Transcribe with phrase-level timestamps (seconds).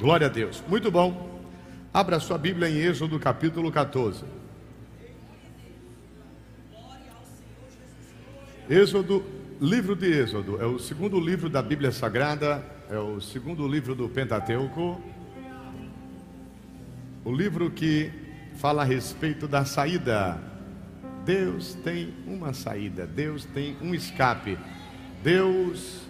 [0.00, 0.64] Glória a Deus.
[0.66, 1.42] Muito bom.
[1.92, 4.24] Abra sua Bíblia em Êxodo capítulo 14.
[8.66, 9.22] Êxodo,
[9.60, 14.08] livro de Êxodo, é o segundo livro da Bíblia Sagrada, é o segundo livro do
[14.08, 14.98] Pentateuco.
[17.22, 18.10] O livro que
[18.54, 20.42] fala a respeito da saída.
[21.26, 24.56] Deus tem uma saída, Deus tem um escape.
[25.22, 26.00] Deus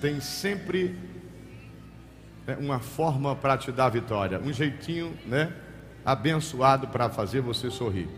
[0.00, 1.09] tem sempre
[2.50, 5.52] né, uma forma para te dar vitória, um jeitinho, né,
[6.04, 8.08] abençoado para fazer você sorrir.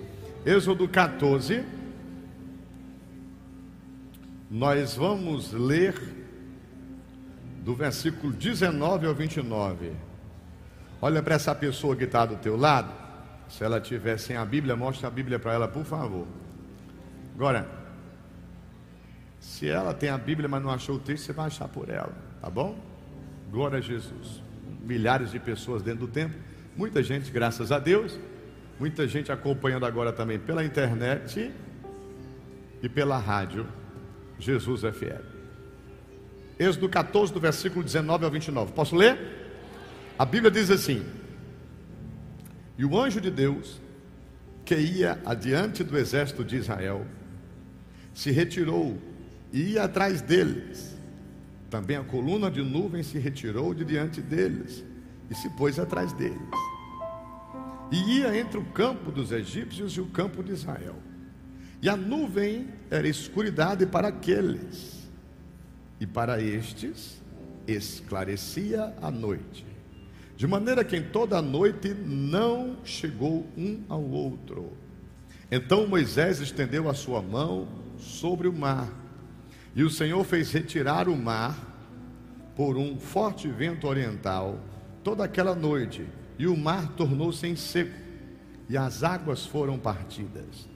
[0.44, 1.64] Êxodo 14
[4.50, 5.94] nós vamos ler
[7.64, 9.92] do versículo 19 ao 29.
[11.00, 12.92] Olha para essa pessoa que está do teu lado.
[13.48, 16.26] Se ela tiver sem a Bíblia, mostre a Bíblia para ela, por favor.
[17.34, 17.66] Agora,
[19.40, 22.12] se ela tem a Bíblia, mas não achou o texto, você vai achar por ela,
[22.40, 22.91] tá bom?
[23.52, 24.42] Glória a Jesus.
[24.82, 26.40] Milhares de pessoas dentro do templo,
[26.74, 28.18] muita gente, graças a Deus,
[28.80, 31.52] muita gente acompanhando agora também pela internet
[32.82, 33.66] e pela rádio.
[34.38, 35.20] Jesus é fiel.
[36.58, 38.72] Êxodo 14, do versículo 19 ao 29.
[38.72, 39.18] Posso ler?
[40.18, 41.04] A Bíblia diz assim:
[42.78, 43.80] e o anjo de Deus,
[44.64, 47.06] que ia adiante do exército de Israel,
[48.14, 48.98] se retirou
[49.52, 50.91] e ia atrás deles.
[51.72, 54.84] Também a coluna de nuvem se retirou de diante deles
[55.30, 56.38] e se pôs atrás deles.
[57.90, 60.96] E ia entre o campo dos egípcios e o campo de Israel.
[61.80, 65.08] E a nuvem era escuridade para aqueles,
[65.98, 67.20] e para estes
[67.66, 69.72] esclarecia a noite
[70.42, 74.72] de maneira que em toda a noite não chegou um ao outro.
[75.48, 78.90] Então Moisés estendeu a sua mão sobre o mar,
[79.74, 81.56] e o Senhor fez retirar o mar
[82.54, 84.58] por um forte vento oriental
[85.02, 86.06] toda aquela noite,
[86.38, 87.98] e o mar tornou-se em seco,
[88.68, 90.68] e as águas foram partidas.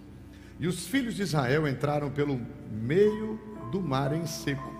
[0.58, 2.40] E os filhos de Israel entraram pelo
[2.70, 3.38] meio
[3.70, 4.72] do mar em seco.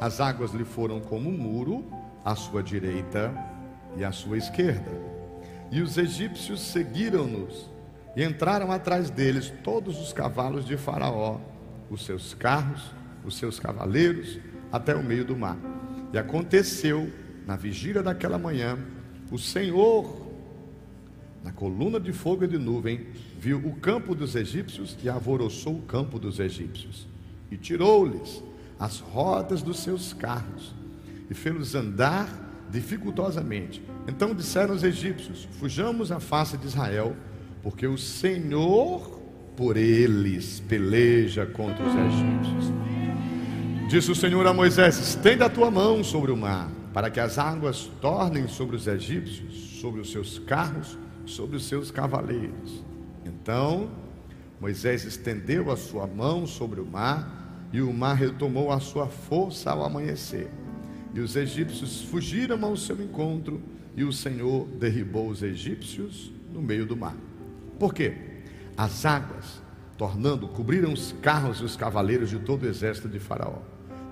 [0.00, 1.84] As águas lhe foram como um muro
[2.24, 3.34] à sua direita
[3.96, 4.90] e à sua esquerda.
[5.70, 7.68] E os egípcios seguiram-nos
[8.16, 11.40] e entraram atrás deles todos os cavalos de Faraó,
[11.90, 12.92] os seus carros,
[13.24, 14.38] os seus cavaleiros,
[14.70, 15.58] até o meio do mar.
[16.12, 17.10] E aconteceu,
[17.46, 18.78] na vigília daquela manhã,
[19.30, 20.30] o Senhor,
[21.42, 23.06] na coluna de fogo e de nuvem,
[23.38, 27.06] viu o campo dos egípcios e alvoroçou o campo dos egípcios.
[27.50, 28.42] E tirou-lhes
[28.78, 30.74] as rodas dos seus carros
[31.30, 32.28] e fez-los andar
[32.70, 33.82] dificultosamente.
[34.08, 37.16] Então disseram os egípcios: Fujamos à face de Israel,
[37.62, 39.20] porque o Senhor
[39.56, 42.72] por eles peleja contra os egípcios.
[43.88, 47.38] Disse o Senhor a Moisés: Estenda a tua mão sobre o mar, para que as
[47.38, 52.82] águas tornem sobre os egípcios, sobre os seus carros, sobre os seus cavaleiros.
[53.24, 53.90] Então
[54.60, 59.70] Moisés estendeu a sua mão sobre o mar, e o mar retomou a sua força
[59.70, 60.50] ao amanhecer.
[61.12, 63.60] E os egípcios fugiram ao seu encontro,
[63.94, 67.16] e o Senhor derribou os egípcios no meio do mar.
[67.78, 68.14] Por quê?
[68.76, 69.60] As águas,
[69.96, 73.58] tornando, cobriram os carros e os cavaleiros de todo o exército de Faraó,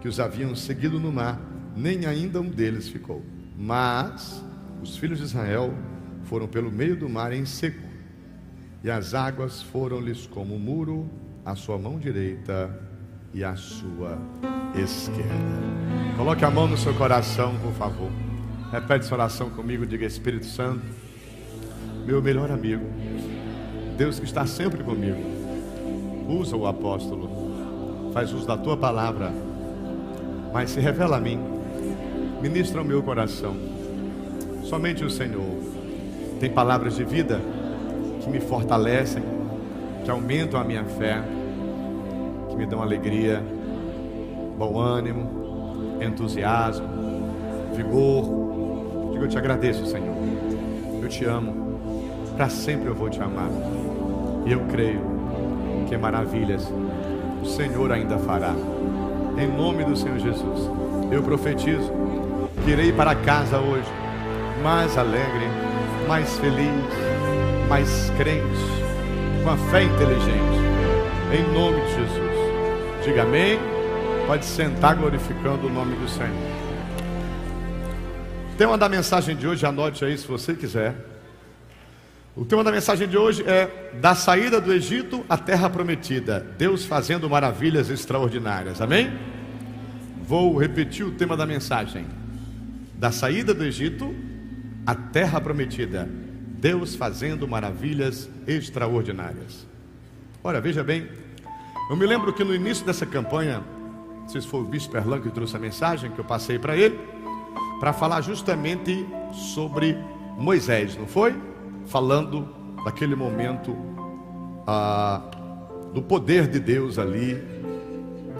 [0.00, 1.40] que os haviam seguido no mar,
[1.76, 3.22] nem ainda um deles ficou.
[3.56, 4.42] Mas
[4.82, 5.72] os filhos de Israel
[6.24, 7.88] foram pelo meio do mar em seco,
[8.82, 11.08] e as águas foram-lhes como um muro
[11.44, 12.78] à sua mão direita
[13.32, 14.18] e à sua
[14.74, 15.32] esquerda.
[16.16, 18.10] Coloque a mão no seu coração, por favor.
[18.70, 20.82] Repete essa oração comigo, diga Espírito Santo,
[22.06, 22.84] meu melhor amigo,
[23.96, 25.41] Deus que está sempre comigo.
[26.28, 27.28] Usa o apóstolo,
[28.12, 29.32] faz uso da tua palavra,
[30.52, 31.38] mas se revela a mim,
[32.40, 33.54] ministra o meu coração.
[34.64, 35.44] Somente o Senhor
[36.40, 37.40] tem palavras de vida
[38.22, 39.22] que me fortalecem,
[40.04, 41.22] que aumentam a minha fé,
[42.48, 43.42] que me dão alegria
[44.56, 45.28] bom ânimo,
[46.00, 46.86] entusiasmo,
[47.74, 48.24] vigor.
[49.12, 50.14] Digo, eu te agradeço, Senhor.
[51.02, 51.80] Eu te amo.
[52.36, 53.50] Para sempre eu vou te amar.
[54.46, 55.11] E eu creio
[55.92, 56.72] que maravilhas
[57.42, 58.54] o Senhor ainda fará.
[59.36, 60.70] Em nome do Senhor Jesus,
[61.10, 61.92] eu profetizo
[62.64, 63.92] que irei para casa hoje
[64.62, 65.46] mais alegre,
[66.08, 66.72] mais feliz,
[67.68, 68.64] mais crente,
[69.44, 70.62] com a fé inteligente.
[71.30, 73.04] Em nome de Jesus.
[73.04, 73.58] Diga amém.
[74.26, 76.30] Pode sentar glorificando o nome do Senhor.
[78.56, 81.11] Tema da mensagem de hoje, anote aí se você quiser.
[82.34, 86.82] O tema da mensagem de hoje é da saída do Egito à terra prometida, Deus
[86.82, 88.80] fazendo maravilhas extraordinárias.
[88.80, 89.12] Amém?
[90.26, 92.06] Vou repetir o tema da mensagem.
[92.94, 94.14] Da saída do Egito
[94.86, 96.08] a terra prometida,
[96.58, 99.66] Deus fazendo maravilhas extraordinárias.
[100.42, 101.06] Ora, veja bem,
[101.90, 103.62] eu me lembro que no início dessa campanha,
[104.22, 106.74] não sei se foi o bispo Erlan que trouxe a mensagem que eu passei para
[106.74, 106.98] ele,
[107.78, 109.06] para falar justamente
[109.54, 109.98] sobre
[110.38, 111.51] Moisés, não foi?
[111.86, 112.48] Falando
[112.84, 113.76] daquele momento
[114.66, 115.22] ah,
[115.92, 117.42] do poder de Deus ali,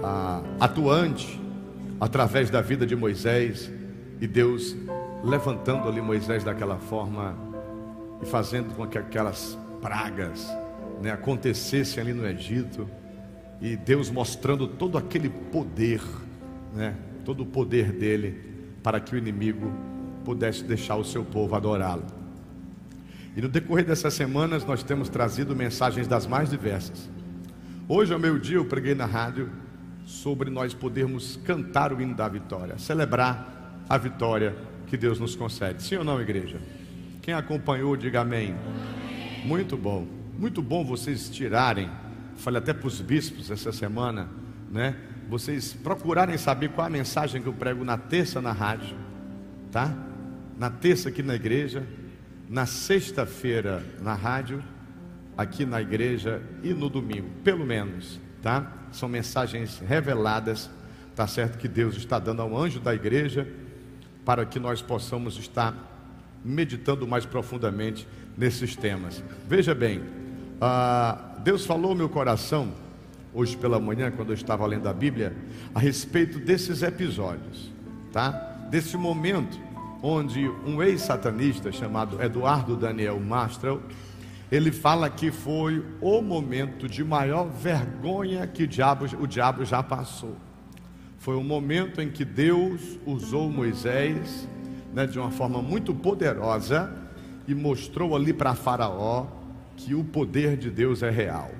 [0.02, 1.40] ah, atuante
[2.00, 3.70] através da vida de Moisés
[4.20, 4.76] e Deus
[5.22, 7.36] levantando ali Moisés daquela forma
[8.20, 10.48] e fazendo com que aquelas pragas
[11.00, 12.88] né, acontecessem ali no Egito
[13.60, 16.02] e Deus mostrando todo aquele poder,
[16.74, 18.52] né, todo o poder dele
[18.82, 19.70] para que o inimigo
[20.24, 22.21] pudesse deixar o seu povo adorá-lo.
[23.34, 27.08] E no decorrer dessas semanas nós temos trazido mensagens das mais diversas.
[27.88, 29.50] Hoje ao meio-dia eu preguei na rádio
[30.04, 34.54] sobre nós podermos cantar o hino da vitória, celebrar a vitória
[34.86, 35.82] que Deus nos concede.
[35.82, 36.60] Sim ou não, igreja?
[37.22, 38.54] Quem acompanhou, diga amém.
[38.54, 39.46] amém.
[39.46, 40.06] Muito bom,
[40.38, 41.90] muito bom vocês tirarem,
[42.36, 44.28] falei até para os bispos essa semana,
[44.70, 44.96] né?
[45.28, 48.96] Vocês procurarem saber qual a mensagem que eu prego na terça na rádio,
[49.70, 49.94] tá?
[50.58, 51.86] Na terça aqui na igreja,
[52.48, 54.62] na sexta-feira na rádio,
[55.36, 58.70] aqui na igreja e no domingo, pelo menos, tá?
[58.92, 60.70] São mensagens reveladas,
[61.16, 63.48] tá certo que Deus está dando ao anjo da igreja
[64.24, 65.74] para que nós possamos estar
[66.44, 68.06] meditando mais profundamente
[68.36, 69.22] nesses temas.
[69.48, 70.02] Veja bem,
[70.60, 72.72] ah, Deus falou meu coração
[73.34, 75.34] hoje pela manhã, quando eu estava lendo a Bíblia,
[75.74, 77.72] a respeito desses episódios,
[78.12, 78.30] tá?
[78.70, 79.58] Desse momento
[80.02, 83.80] onde um ex-satanista chamado Eduardo Daniel Mastral,
[84.50, 89.82] ele fala que foi o momento de maior vergonha que o diabo, o diabo já
[89.82, 90.36] passou.
[91.18, 94.48] Foi o momento em que Deus usou Moisés
[94.92, 96.92] né, de uma forma muito poderosa
[97.46, 99.26] e mostrou ali para Faraó
[99.76, 101.50] que o poder de Deus é real.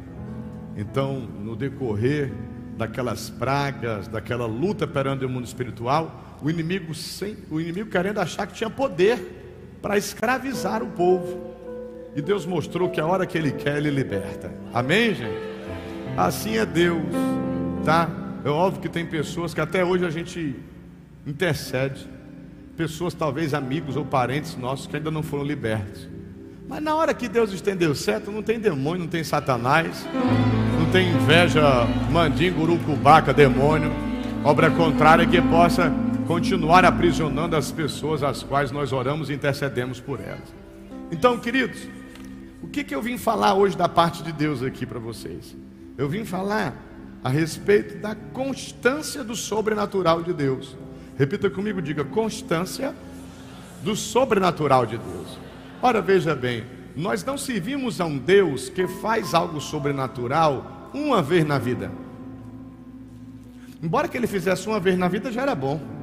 [0.77, 2.33] Então, no decorrer
[2.77, 8.47] daquelas pragas, daquela luta perante o mundo espiritual, o inimigo, sem, o inimigo querendo achar
[8.47, 11.53] que tinha poder para escravizar o povo.
[12.17, 14.53] E Deus mostrou que a hora que Ele quer, Ele liberta.
[14.75, 15.53] Amém, gente?
[16.17, 17.03] Assim é Deus,
[17.85, 18.11] tá?
[18.44, 20.56] É óbvio que tem pessoas que até hoje a gente
[21.25, 22.09] intercede,
[22.77, 26.09] pessoas talvez amigos ou parentes nossos que ainda não foram libertos.
[26.69, 30.06] Mas na hora que Deus estendeu certo, não tem demônio, não tem satanás,
[30.79, 31.62] não tem inveja,
[32.11, 33.93] mandingo, urucubaca, demônio,
[34.45, 35.93] obra contrária que possa
[36.32, 40.55] continuar aprisionando as pessoas às quais nós oramos e intercedemos por elas.
[41.11, 41.87] Então, queridos,
[42.62, 45.55] o que, que eu vim falar hoje da parte de Deus aqui para vocês?
[45.99, 46.75] Eu vim falar
[47.23, 50.75] a respeito da constância do sobrenatural de Deus.
[51.19, 52.94] Repita comigo, diga constância
[53.82, 55.38] do sobrenatural de Deus.
[55.82, 56.64] Ora, veja bem,
[56.96, 61.93] nós não servimos a um Deus que faz algo sobrenatural uma vez na vida.
[63.82, 66.01] Embora que ele fizesse uma vez na vida já era bom.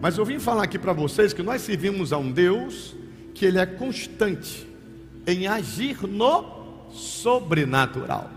[0.00, 2.94] Mas eu vim falar aqui para vocês que nós servimos a um Deus
[3.34, 4.66] que ele é constante
[5.26, 8.30] em agir no sobrenatural.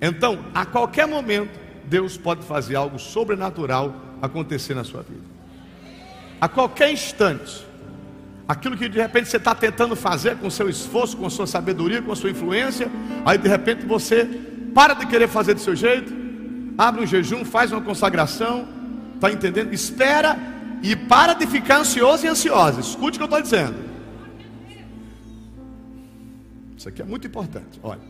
[0.00, 1.50] Então, a qualquer momento,
[1.84, 5.22] Deus pode fazer algo sobrenatural acontecer na sua vida.
[6.40, 7.64] A qualquer instante,
[8.48, 12.14] aquilo que de repente você está tentando fazer com seu esforço, com sua sabedoria, com
[12.14, 12.90] sua influência,
[13.24, 14.24] aí de repente você
[14.74, 16.12] para de querer fazer do seu jeito,
[16.76, 18.66] abre um jejum, faz uma consagração,
[19.14, 19.72] está entendendo?
[19.72, 20.51] Espera
[20.82, 22.80] e para de ficar ansioso e ansiosa.
[22.80, 23.76] Escute o que eu estou dizendo.
[26.76, 27.78] Isso aqui é muito importante.
[27.82, 28.00] Olha.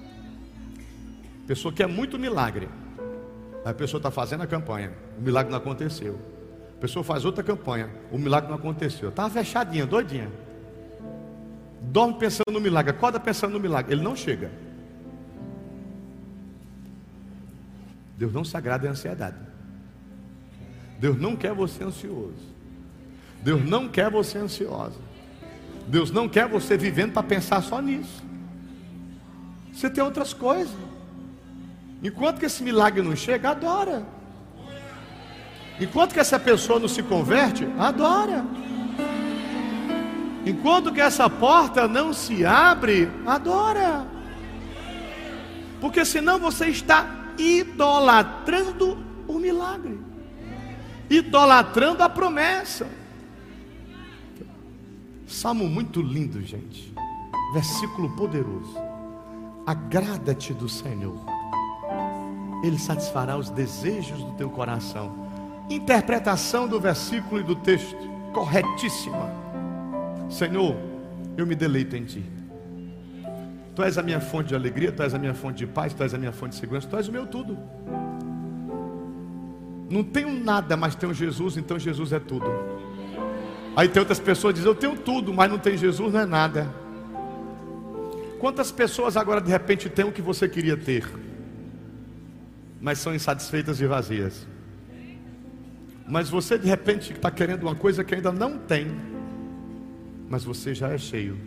[1.47, 2.69] Pessoa quer muito milagre.
[3.65, 6.19] A pessoa está fazendo a campanha, o milagre não aconteceu.
[6.77, 9.11] A pessoa faz outra campanha, o milagre não aconteceu.
[9.11, 10.31] Estava fechadinha, doidinha.
[11.81, 13.93] Dorme pensando no milagre, acorda pensando no milagre.
[13.93, 14.51] Ele não chega.
[18.17, 19.37] Deus não se agrada em ansiedade.
[20.99, 22.52] Deus não quer você ansioso.
[23.43, 24.99] Deus não quer você ansiosa.
[25.87, 28.23] Deus não quer você vivendo para pensar só nisso.
[29.73, 30.75] Você tem outras coisas.
[32.03, 34.07] Enquanto que esse milagre não chega, adora.
[35.81, 38.45] Enquanto que essa pessoa não se converte, adora.
[40.45, 44.07] Enquanto que essa porta não se abre, adora.
[45.81, 47.07] Porque senão você está
[47.39, 50.01] idolatrando o milagre,
[51.09, 53.02] idolatrando a promessa.
[55.33, 56.93] Salmo muito lindo, gente.
[57.53, 58.77] Versículo poderoso.
[59.67, 61.19] Agrada-te do Senhor
[62.63, 65.13] ele satisfará os desejos do teu coração.
[65.69, 67.97] Interpretação do versículo e do texto,
[68.33, 69.31] corretíssima.
[70.31, 70.77] Senhor,
[71.37, 72.25] eu me deleito em Ti.
[73.75, 76.03] Tu és a minha fonte de alegria, Tu és a minha fonte de paz, Tu
[76.03, 77.59] és a minha fonte de segurança, Tu és o meu tudo.
[79.91, 82.47] Não tenho nada, mas tenho Jesus, então Jesus é tudo.
[83.75, 86.27] Aí tem outras pessoas que dizem, eu tenho tudo, mas não tem Jesus, não é
[86.27, 86.69] nada.
[88.39, 91.09] Quantas pessoas agora de repente têm o que você queria ter,
[92.81, 94.47] mas são insatisfeitas e vazias?
[96.07, 98.89] Mas você de repente está querendo uma coisa que ainda não tem,
[100.29, 101.39] mas você já é cheio.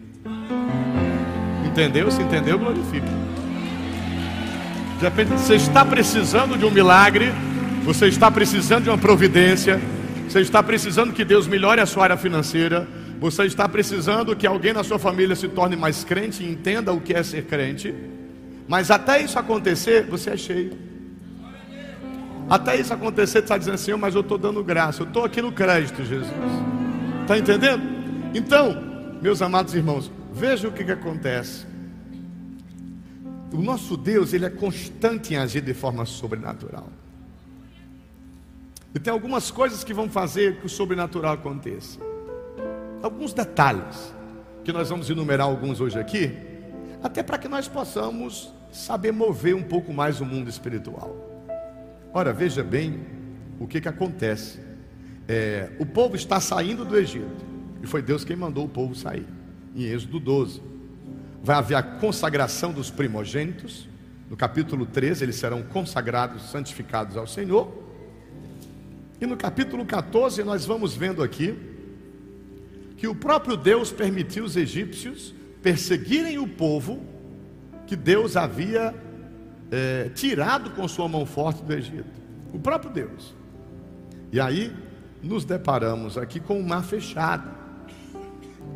[1.66, 2.10] Entendeu?
[2.10, 3.06] Se entendeu, glorifique.
[4.98, 7.34] De repente você está precisando de um milagre,
[7.84, 9.80] você está precisando de uma providência,
[10.28, 12.88] você está precisando que Deus melhore a sua área financeira,
[13.20, 17.00] você está precisando que alguém na sua família se torne mais crente e entenda o
[17.00, 17.94] que é ser crente,
[18.68, 20.78] mas até isso acontecer, você é cheio.
[22.50, 25.42] Até isso acontecer, você está dizendo assim, mas eu estou dando graça, eu estou aqui
[25.42, 26.30] no crédito, Jesus.
[27.22, 27.82] Está entendendo?
[28.34, 31.66] Então, meus amados irmãos, veja o que, que acontece.
[33.52, 36.90] O nosso Deus, ele é constante em agir de forma sobrenatural.
[38.96, 42.00] E tem algumas coisas que vão fazer que o sobrenatural aconteça.
[43.04, 44.16] Alguns detalhes,
[44.64, 46.32] que nós vamos enumerar alguns hoje aqui,
[47.04, 51.14] até para que nós possamos saber mover um pouco mais o mundo espiritual.
[52.14, 53.06] Ora, veja bem
[53.60, 54.62] o que, que acontece.
[55.28, 57.46] É, o povo está saindo do Egito,
[57.84, 59.28] e foi Deus quem mandou o povo sair,
[59.76, 60.62] em Êxodo 12.
[61.44, 63.90] Vai haver a consagração dos primogênitos,
[64.30, 67.85] no capítulo 13, eles serão consagrados, santificados ao Senhor.
[69.20, 71.58] E no capítulo 14, nós vamos vendo aqui
[72.98, 77.04] que o próprio Deus permitiu os egípcios perseguirem o povo
[77.88, 78.94] que Deus havia
[79.72, 82.22] é, tirado com sua mão forte do Egito.
[82.54, 83.34] O próprio Deus.
[84.32, 84.72] E aí
[85.24, 87.50] nos deparamos aqui com o mar fechado.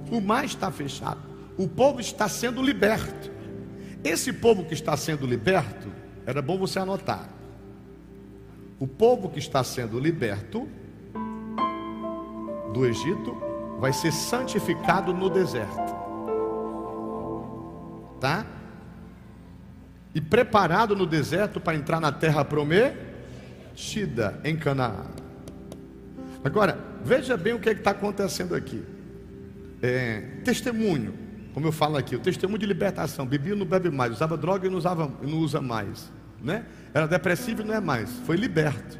[0.10, 1.20] O mar está fechado.
[1.58, 3.30] O povo está sendo liberto.
[4.04, 5.90] Esse povo que está sendo liberto,
[6.26, 7.30] era bom você anotar.
[8.80, 10.68] O povo que está sendo liberto
[12.74, 13.36] do Egito
[13.80, 16.00] vai ser santificado no deserto.
[18.20, 18.46] Tá?
[20.14, 25.06] e preparado no deserto para entrar na terra prometida em Canaã.
[26.44, 28.84] Agora, veja bem o que é está acontecendo aqui.
[29.82, 31.14] É, testemunho,
[31.54, 33.26] como eu falo aqui, o testemunho de libertação.
[33.26, 36.12] Bebia não bebe mais, usava droga e não, usava, não usa mais.
[36.42, 36.64] Né?
[36.94, 38.98] Era depressivo e não é mais, foi liberto.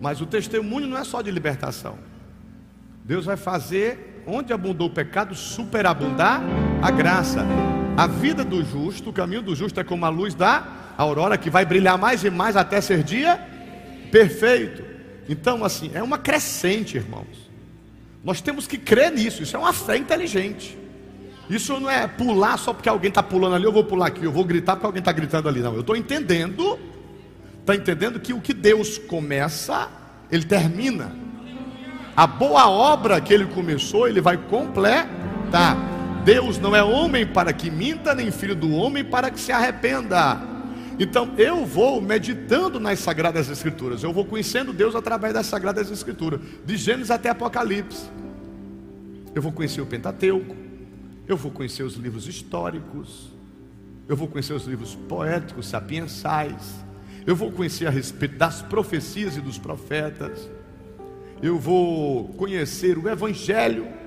[0.00, 1.98] Mas o testemunho não é só de libertação.
[3.04, 6.42] Deus vai fazer, onde abundou o pecado, superabundar
[6.82, 7.44] a graça.
[7.96, 11.50] A vida do justo, o caminho do justo é como a luz da aurora que
[11.50, 13.40] vai brilhar mais e mais até ser dia
[14.10, 14.84] perfeito.
[15.28, 17.50] Então, assim, é uma crescente, irmãos.
[18.24, 19.42] Nós temos que crer nisso.
[19.42, 20.78] Isso é uma fé inteligente.
[21.52, 24.32] Isso não é pular só porque alguém está pulando ali, eu vou pular aqui, eu
[24.32, 25.60] vou gritar porque alguém está gritando ali.
[25.60, 26.78] Não, eu estou entendendo,
[27.60, 29.86] está entendendo que o que Deus começa,
[30.30, 31.14] Ele termina.
[32.16, 35.76] A boa obra que Ele começou, Ele vai completar.
[36.24, 40.40] Deus não é homem para que minta, nem filho do homem para que se arrependa.
[40.98, 46.40] Então eu vou meditando nas Sagradas Escrituras, eu vou conhecendo Deus através das Sagradas Escrituras,
[46.64, 48.08] de Gênesis até Apocalipse.
[49.34, 50.61] Eu vou conhecer o Pentateuco,
[51.32, 53.30] eu vou conhecer os livros históricos,
[54.08, 56.84] eu vou conhecer os livros poéticos, sapiensais,
[57.26, 60.50] eu vou conhecer a respeito das profecias e dos profetas,
[61.42, 64.02] eu vou conhecer o Evangelho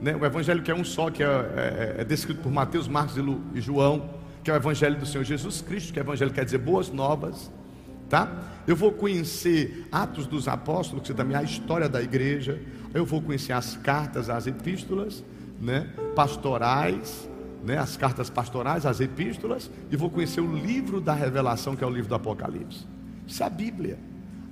[0.00, 0.14] né?
[0.14, 3.16] O evangelho que é um só, que é, é, é descrito por Mateus, Marcos
[3.54, 4.10] e, João,
[4.42, 6.90] que é o evangelho do Senhor Jesus Cristo, que é o evangelho quer dizer boas
[6.90, 7.50] novas,
[8.08, 8.30] tá?
[8.66, 12.60] Eu vou conhecer Atos dos Apóstolos, que também é a história da igreja.
[12.92, 15.24] Eu vou conhecer as cartas, as epístolas,
[15.60, 15.88] né?
[16.14, 17.28] Pastorais,
[17.64, 17.78] né?
[17.78, 21.90] As cartas pastorais, as epístolas, e vou conhecer o livro da Revelação, que é o
[21.90, 22.86] livro do Apocalipse.
[23.26, 23.98] Isso é a Bíblia.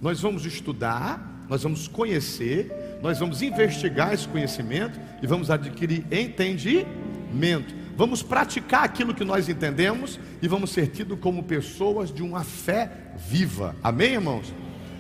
[0.00, 7.74] Nós vamos estudar, nós vamos conhecer, nós vamos investigar esse conhecimento e vamos adquirir entendimento.
[7.96, 12.90] Vamos praticar aquilo que nós entendemos e vamos ser tidos como pessoas de uma fé
[13.28, 13.76] viva.
[13.82, 14.52] Amém, irmãos?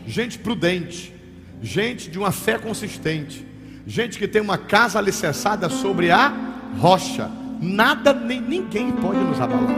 [0.06, 1.14] Gente prudente,
[1.62, 3.46] gente de uma fé consistente,
[3.86, 6.32] gente que tem uma casa alicerçada sobre a
[6.78, 7.30] rocha.
[7.60, 9.76] Nada nem ninguém pode nos abalar.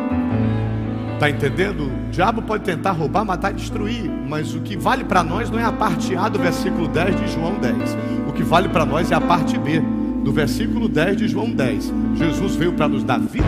[1.14, 1.84] Está entendendo?
[1.84, 5.58] O diabo pode tentar roubar, matar e destruir, mas o que vale para nós não
[5.58, 7.96] é a parte A do versículo 10 de João 10.
[8.28, 9.80] O que vale para nós é a parte B
[10.24, 11.92] do versículo 10 de João 10.
[12.16, 13.46] Jesus veio para nos dar vida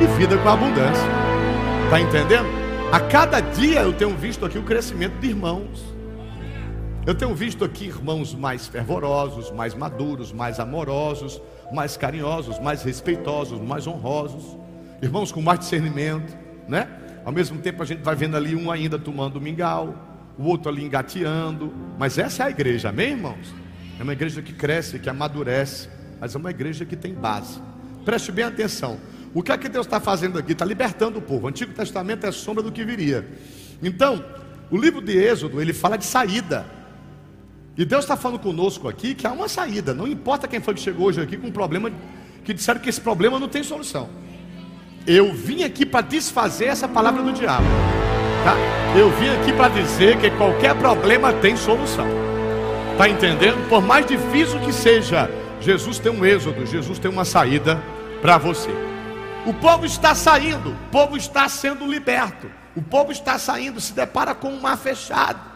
[0.00, 1.08] e vida com abundância.
[1.84, 2.46] Está entendendo?
[2.92, 5.95] A cada dia eu tenho visto aqui o crescimento de irmãos.
[7.06, 11.40] Eu tenho visto aqui irmãos mais fervorosos, mais maduros, mais amorosos,
[11.72, 14.56] mais carinhosos, mais respeitosos, mais honrosos,
[15.00, 16.36] irmãos com mais discernimento,
[16.66, 16.88] né?
[17.24, 19.94] Ao mesmo tempo a gente vai vendo ali um ainda tomando mingau,
[20.36, 23.54] o outro ali engateando, mas essa é a igreja, amém, irmãos?
[24.00, 25.88] É uma igreja que cresce, que amadurece,
[26.20, 27.62] mas é uma igreja que tem base.
[28.04, 28.98] Preste bem atenção.
[29.32, 30.52] O que é que Deus está fazendo aqui?
[30.52, 31.46] Está libertando o povo.
[31.46, 33.24] O Antigo Testamento é sombra do que viria.
[33.80, 34.24] Então,
[34.72, 36.74] o livro de Êxodo, ele fala de saída.
[37.76, 39.92] E Deus está falando conosco aqui que há uma saída.
[39.92, 41.90] Não importa quem foi que chegou hoje aqui com um problema,
[42.42, 44.08] que disseram que esse problema não tem solução.
[45.06, 47.66] Eu vim aqui para desfazer essa palavra do diabo.
[48.42, 48.56] Tá?
[48.98, 52.06] Eu vim aqui para dizer que qualquer problema tem solução.
[52.92, 53.68] Está entendendo?
[53.68, 55.30] Por mais difícil que seja,
[55.60, 57.82] Jesus tem um êxodo, Jesus tem uma saída
[58.22, 58.70] para você.
[59.44, 64.34] O povo está saindo, o povo está sendo liberto, o povo está saindo, se depara
[64.34, 65.55] com um mar fechado.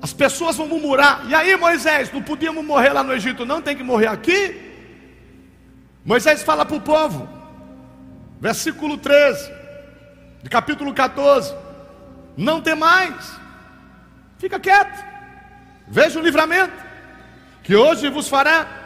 [0.00, 1.24] As pessoas vão murmurar.
[1.28, 3.62] E aí, Moisés, não podíamos morrer lá no Egito, não?
[3.62, 4.66] Tem que morrer aqui?
[6.04, 7.28] Moisés fala para o povo,
[8.40, 9.50] versículo 13,
[10.42, 11.52] de capítulo 14:
[12.36, 13.32] Não tem mais,
[14.38, 15.04] fica quieto,
[15.88, 16.86] veja o livramento
[17.64, 18.84] que hoje vos fará.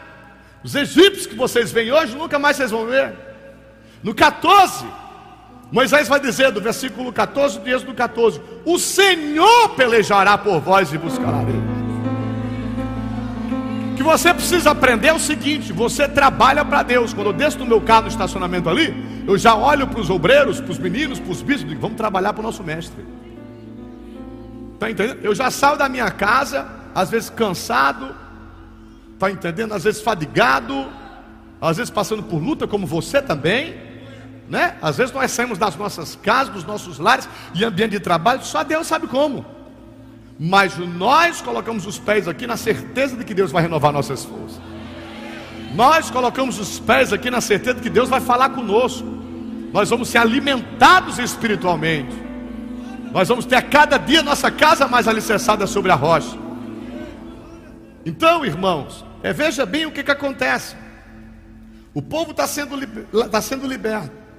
[0.65, 3.15] Os egípcios que vocês veem hoje, nunca mais vocês vão ver.
[4.03, 4.87] No 14,
[5.71, 10.99] Moisés vai dizer, do versículo 14, do êxodo 14: O Senhor pelejará por vós e
[10.99, 11.39] buscará.
[13.93, 17.15] O que você precisa aprender é o seguinte: você trabalha para Deus.
[17.15, 20.61] Quando eu desço do meu carro no estacionamento ali, eu já olho para os obreiros,
[20.61, 23.05] para os meninos, para os bispos, digo: vamos trabalhar para o nosso mestre.
[24.75, 25.21] Está entendendo?
[25.23, 28.15] Eu já saio da minha casa, às vezes cansado,
[29.21, 29.75] Está entendendo?
[29.75, 30.91] Às vezes fadigado,
[31.61, 33.75] às vezes passando por luta, como você também,
[34.51, 34.77] né?
[34.83, 38.65] Às vezes nós saímos das nossas casas, dos nossos lares e ambiente de trabalho, só
[38.65, 39.47] Deus sabe como.
[40.39, 44.61] Mas nós colocamos os pés aqui na certeza de que Deus vai renovar nossas forças.
[45.73, 49.07] Nós colocamos os pés aqui na certeza de que Deus vai falar conosco.
[49.73, 52.17] Nós vamos ser alimentados espiritualmente.
[53.13, 56.37] Nós vamos ter a cada dia nossa casa mais alicerçada sobre a rocha.
[58.05, 60.75] Então, irmãos, é, veja bem o que, que acontece.
[61.95, 62.77] O povo está sendo,
[63.29, 64.30] tá sendo liberto.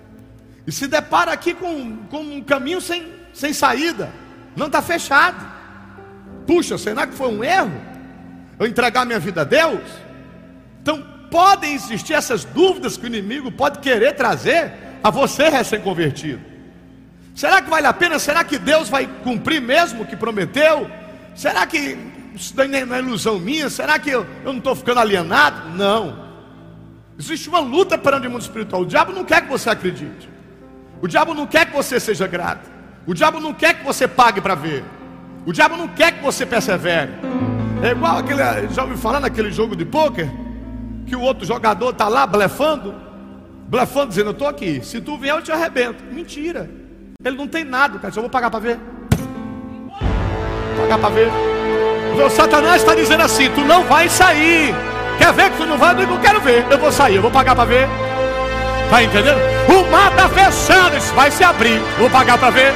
[0.66, 4.12] E se depara aqui com, com um caminho sem, sem saída.
[4.56, 5.46] Não está fechado.
[6.46, 7.82] Puxa, será que foi um erro?
[8.60, 9.82] Eu entregar minha vida a Deus?
[10.82, 16.42] Então podem existir essas dúvidas que o inimigo pode querer trazer a você recém-convertido.
[17.34, 18.20] Será que vale a pena?
[18.20, 20.90] Será que Deus vai cumprir mesmo o que prometeu?
[21.34, 21.98] Será que
[22.36, 23.70] isso daí não é ilusão minha?
[23.70, 25.70] Será que eu, eu não estou ficando alienado?
[25.70, 26.30] Não.
[27.18, 28.82] Existe uma luta perante o mundo espiritual.
[28.82, 30.31] O diabo não quer que você acredite.
[31.02, 32.70] O diabo não quer que você seja grato.
[33.08, 34.84] O diabo não quer que você pague para ver.
[35.46, 37.12] O diabo não quer que você persevere.
[37.82, 40.30] É igual aquele, já ouviu falar naquele jogo de pôquer?
[41.08, 42.94] Que o outro jogador está lá blefando,
[43.68, 44.82] blefando, dizendo: Eu estou aqui.
[44.86, 46.04] Se tu vier, eu te arrebento.
[46.12, 46.70] Mentira.
[47.24, 48.14] Ele não tem nada, cara.
[48.14, 48.80] Só vou pagar para ver.
[50.78, 51.30] Pagar para ver.
[52.24, 54.76] O Satanás está dizendo assim: tu não vai sair.
[55.18, 56.00] Quer ver que tu não vai?
[56.00, 56.66] Eu não quero ver.
[56.70, 57.90] Eu vou sair, eu vou pagar para ver.
[58.92, 59.40] Está entendendo?
[59.70, 61.82] O mar está fechado, isso vai se abrir.
[61.98, 62.74] Vou pagar para ver.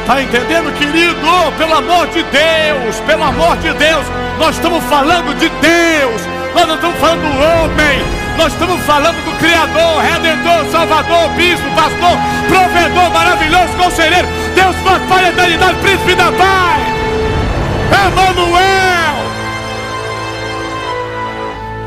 [0.00, 1.14] Está entendendo, querido?
[1.56, 4.04] Pelo amor de Deus, pelo amor de Deus,
[4.36, 6.22] nós estamos falando de Deus,
[6.56, 8.02] nós não estamos falando do homem,
[8.36, 12.18] nós estamos falando do Criador, Redentor, Salvador, Bispo, Pastor,
[12.48, 14.74] Provedor, maravilhoso, Conselheiro, Deus,
[15.08, 16.82] Pai, Eternidade, Príncipe da Paz.
[18.08, 18.89] Emanuel.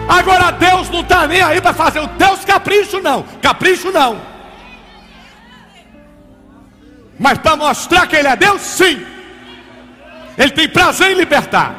[0.07, 3.23] Agora Deus não está nem aí para fazer o teus capricho, não.
[3.41, 4.21] Capricho não.
[7.19, 9.05] Mas para mostrar que Ele é Deus, sim.
[10.37, 11.75] Ele tem prazer em libertar.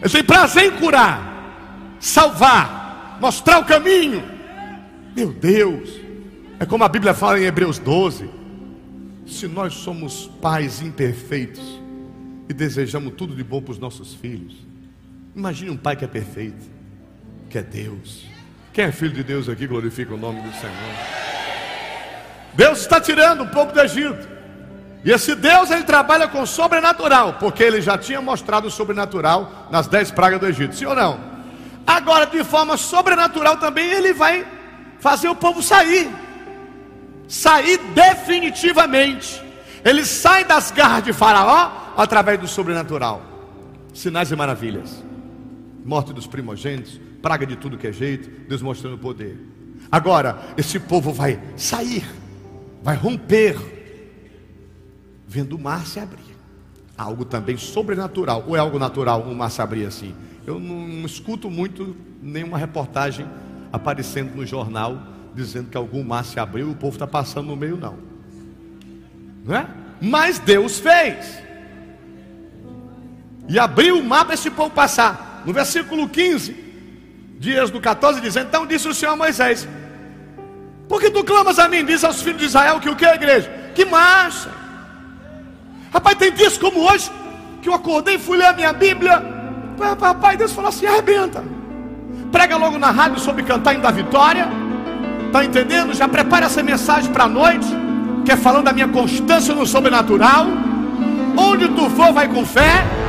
[0.00, 4.22] Ele tem prazer em curar, salvar, mostrar o caminho.
[5.16, 5.88] Meu Deus,
[6.60, 8.28] é como a Bíblia fala em Hebreus 12:
[9.26, 11.80] se nós somos pais imperfeitos,
[12.48, 14.54] e desejamos tudo de bom para os nossos filhos.
[15.34, 16.73] Imagine um pai que é perfeito,
[17.54, 18.24] que é Deus.
[18.72, 20.74] Quem é filho de Deus aqui glorifica o nome do Senhor.
[22.52, 24.26] Deus está tirando um pouco do Egito.
[25.04, 29.86] E esse Deus ele trabalha com sobrenatural, porque ele já tinha mostrado o sobrenatural nas
[29.86, 31.20] dez pragas do Egito, sim ou não?
[31.86, 34.44] Agora, de forma sobrenatural também, ele vai
[34.98, 36.10] fazer o povo sair,
[37.28, 39.40] sair definitivamente.
[39.84, 43.22] Ele sai das garras de Faraó através do sobrenatural.
[43.92, 45.04] Sinais e maravilhas.
[45.84, 49.34] Morte dos primogênitos, praga de tudo que é jeito, Deus mostrando o poder.
[49.90, 52.04] Agora, esse povo vai sair,
[52.82, 53.56] vai romper,
[55.26, 56.36] vendo o mar se abrir.
[56.98, 58.44] Algo também sobrenatural.
[58.46, 60.14] Ou é algo natural, um mar se abrir assim?
[60.46, 63.26] Eu não escuto muito nenhuma reportagem
[63.72, 65.02] aparecendo no jornal
[65.34, 67.96] dizendo que algum mar se abriu e o povo está passando no meio, não.
[69.46, 69.66] Não é?
[69.98, 71.42] Mas Deus fez.
[73.48, 75.42] E abriu o mar para esse povo passar.
[75.46, 76.64] No versículo 15,
[77.44, 79.68] dias do 14, diz: Então disse o Senhor a Moisés:
[80.88, 81.84] Por que tu clamas a mim?
[81.84, 83.50] Diz aos filhos de Israel que o que, igreja?
[83.74, 84.50] Que marcha.
[85.92, 87.10] Rapaz, tem dias como hoje
[87.62, 89.22] que eu acordei fui ler a minha Bíblia.
[89.98, 91.44] Papai, Deus falou assim: arrebenta.
[92.32, 94.48] Prega logo na rádio sobre cantar em da vitória.
[95.26, 95.92] Está entendendo?
[95.94, 97.66] Já prepara essa mensagem para a noite,
[98.24, 100.46] que é falando da minha constância no sobrenatural.
[101.36, 103.03] Onde tu for, vai com fé.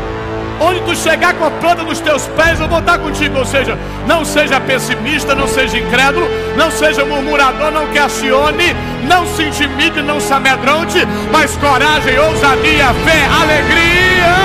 [0.59, 3.37] Onde tu chegar com a planta nos teus pés, eu vou estar contigo.
[3.37, 8.73] Ou seja, não seja pessimista, não seja incrédulo, não seja murmurador, não questione,
[9.07, 10.99] não se intimide, não se amedronte,
[11.31, 14.35] mas coragem, ousadia, fé, alegria,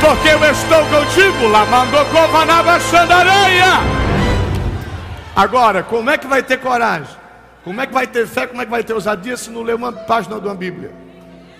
[0.00, 1.48] porque eu estou contigo.
[1.48, 3.80] Lá mandou Covanava Xandareia.
[5.34, 7.14] Agora, como é que vai ter coragem?
[7.64, 8.46] Como é que vai ter fé?
[8.46, 10.92] Como é que vai ter ousadia se não ler uma página de uma Bíblia?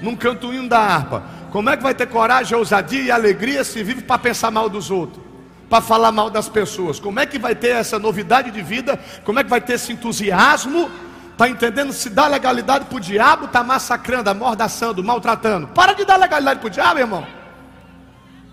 [0.01, 1.23] Num cantoinho da harpa.
[1.57, 4.91] Como é que vai ter coragem, ousadia e alegria se vive para pensar mal dos
[4.91, 5.25] outros?
[5.71, 7.01] Para falar mal das pessoas?
[7.01, 9.01] Como é que vai ter essa novidade de vida?
[9.25, 10.91] Como é que vai ter esse entusiasmo?
[11.33, 11.95] Está entendendo?
[11.95, 15.69] Se dá legalidade para o diabo, está massacrando, amordaçando, maltratando.
[15.69, 17.27] Para de dar legalidade para o diabo, irmão.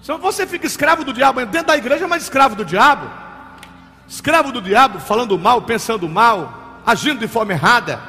[0.02, 1.46] Senão você fica escravo do diabo.
[1.46, 3.06] Dentro da igreja, mas escravo do diabo.
[4.08, 8.00] Escravo do diabo, falando mal, pensando mal, agindo de forma errada.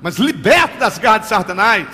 [0.00, 1.88] Mas liberto das garras de Satanás.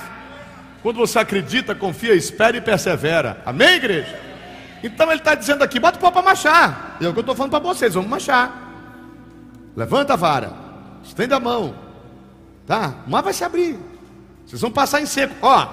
[0.82, 3.42] Quando você acredita, confia, espera e persevera.
[3.44, 4.18] Amém, igreja?
[4.82, 6.96] Então ele está dizendo aqui: bota o pau para machar.
[7.00, 8.66] É o que eu estou falando para vocês: vamos machar.
[9.76, 10.52] Levanta a vara,
[11.04, 11.74] estende a mão.
[12.66, 12.96] Tá?
[13.06, 13.78] O mar vai se abrir.
[14.46, 15.34] Vocês vão passar em seco.
[15.42, 15.68] Ó,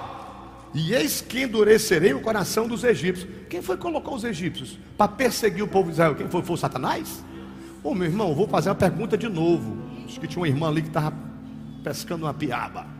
[0.74, 3.28] e eis que endurecerei o coração dos egípcios.
[3.48, 6.14] Quem foi que colocou os egípcios para perseguir o povo de Israel?
[6.14, 6.42] Quem foi?
[6.42, 7.24] Foi o Satanás?
[7.82, 9.76] Ô meu irmão, vou fazer uma pergunta de novo.
[10.04, 11.14] Acho que tinha uma irmã ali que estava
[11.82, 12.95] pescando uma piaba.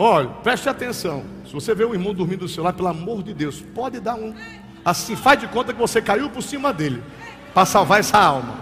[0.00, 1.24] Olha, preste atenção.
[1.44, 4.14] Se você vê um irmão dormindo do seu lado, pelo amor de Deus, pode dar
[4.14, 4.32] um.
[4.84, 7.02] Assim, faz de conta que você caiu por cima dele.
[7.52, 8.54] Para salvar essa alma.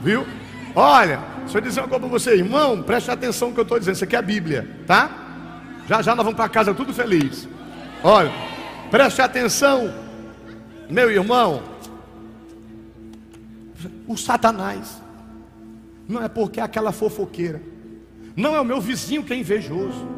[0.00, 0.26] Viu?
[0.74, 2.82] Olha, deixa eu dizer uma coisa para você, irmão.
[2.82, 3.96] Preste atenção no que eu estou dizendo.
[3.96, 5.10] Isso aqui é a Bíblia, tá?
[5.86, 7.46] Já já nós vamos para casa tudo feliz.
[8.02, 8.32] Olha,
[8.90, 9.92] preste atenção,
[10.88, 11.62] meu irmão.
[14.06, 15.02] O Satanás
[16.08, 17.60] não é porque é aquela fofoqueira,
[18.34, 20.17] não é o meu vizinho que é invejoso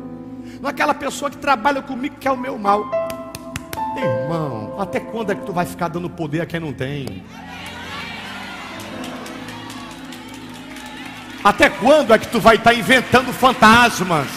[0.60, 2.84] naquela pessoa que trabalha comigo que é o meu mal.
[3.96, 7.24] Irmão, até quando é que tu vai ficar dando poder a quem não tem?
[11.42, 14.28] Até quando é que tu vai estar inventando fantasmas?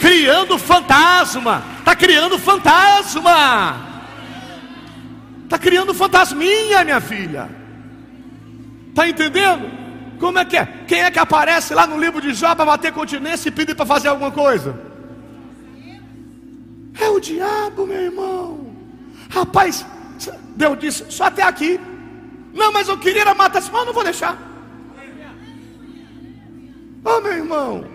[0.00, 1.62] Criando fantasma.
[1.78, 3.86] Está criando fantasma.
[5.44, 7.48] Está criando fantasminha, minha filha.
[8.88, 9.79] Está entendendo?
[10.20, 10.66] Como é que é?
[10.86, 13.86] Quem é que aparece lá no livro de Jó para bater continência e pedir para
[13.86, 14.78] fazer alguma coisa?
[17.00, 18.66] É o diabo, meu irmão.
[19.30, 19.86] Rapaz,
[20.54, 21.80] Deus disse, só até aqui.
[22.52, 24.36] Não, mas eu queria matar esse mal, não vou deixar.
[27.02, 27.86] Oh, meu irmão,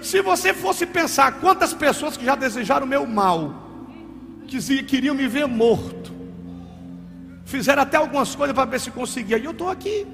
[0.00, 3.52] se você fosse pensar quantas pessoas que já desejaram o meu mal,
[4.46, 6.12] que queriam me ver morto,
[7.44, 10.06] fizeram até algumas coisas para ver se conseguia, e eu estou aqui.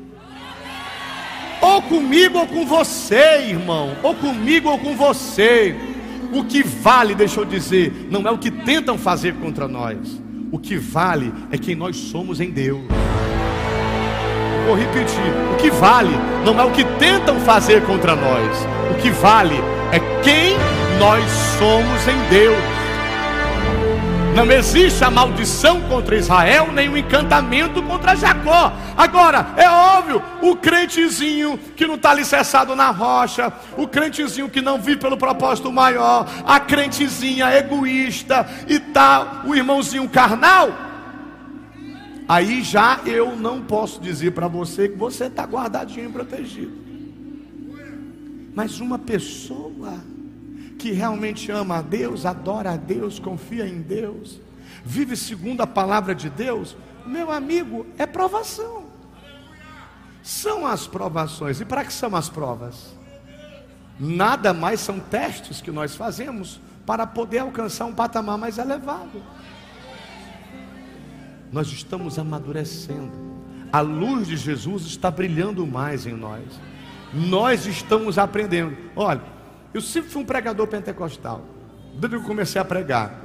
[1.63, 3.97] Ou comigo ou com você, irmão.
[4.03, 5.75] Ou comigo ou com você.
[6.33, 10.21] O que vale, deixa eu dizer, não é o que tentam fazer contra nós.
[10.51, 12.83] O que vale é quem nós somos em Deus.
[14.67, 18.67] Vou repetir: o que vale não é o que tentam fazer contra nós.
[18.91, 19.57] O que vale
[19.93, 20.57] é quem
[20.99, 21.25] nós
[21.59, 22.72] somos em Deus.
[24.35, 28.73] Não existe a maldição contra Israel, nem o encantamento contra Jacó.
[28.97, 34.81] Agora, é óbvio, o crentezinho que não está alicerçado na rocha, o crentezinho que não
[34.81, 40.71] vive pelo propósito maior, a crentezinha egoísta e tal, o irmãozinho carnal.
[42.27, 46.73] Aí já eu não posso dizer para você que você está guardadinho e protegido.
[48.55, 49.95] Mas uma pessoa
[50.83, 54.41] que realmente ama a Deus, adora a Deus, confia em Deus,
[54.85, 58.87] vive segundo a palavra de Deus, meu amigo, é provação.
[60.25, 61.61] São as provações.
[61.61, 62.97] E para que são as provas?
[63.97, 69.23] Nada mais são testes que nós fazemos para poder alcançar um patamar mais elevado.
[71.53, 73.13] Nós estamos amadurecendo.
[73.73, 76.43] A luz de Jesus está brilhando mais em nós.
[77.15, 78.77] Nós estamos aprendendo.
[78.97, 79.23] Olha,
[79.73, 81.43] eu sempre fui um pregador pentecostal.
[81.95, 83.21] desde que eu comecei a pregar.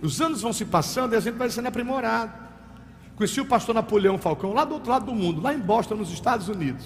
[0.00, 2.32] Os anos vão se passando e a gente vai sendo aprimorado.
[3.16, 6.10] Conheci o pastor Napoleão Falcão, lá do outro lado do mundo, lá em Boston, nos
[6.10, 6.84] Estados Unidos.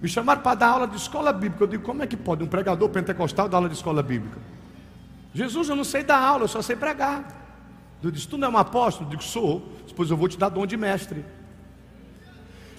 [0.00, 1.64] Me chamaram para dar aula de escola bíblica.
[1.64, 4.38] Eu digo, como é que pode um pregador pentecostal dar aula de escola bíblica?
[5.34, 7.36] Jesus, eu não sei dar aula, eu só sei pregar.
[8.02, 9.06] Eu disse, tu não é um apóstolo?
[9.06, 9.72] Eu digo, sou.
[9.86, 11.24] Depois eu vou te dar dom de mestre.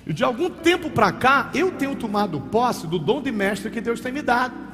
[0.08, 3.82] E de algum tempo para cá, eu tenho tomado posse do dom de mestre que
[3.82, 4.69] Deus tem me dado.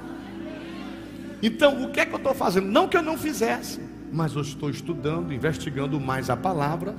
[1.46, 2.66] Então, o que é que eu estou fazendo?
[2.66, 3.80] Não que eu não fizesse,
[4.12, 6.96] mas eu estou estudando, investigando mais a palavra,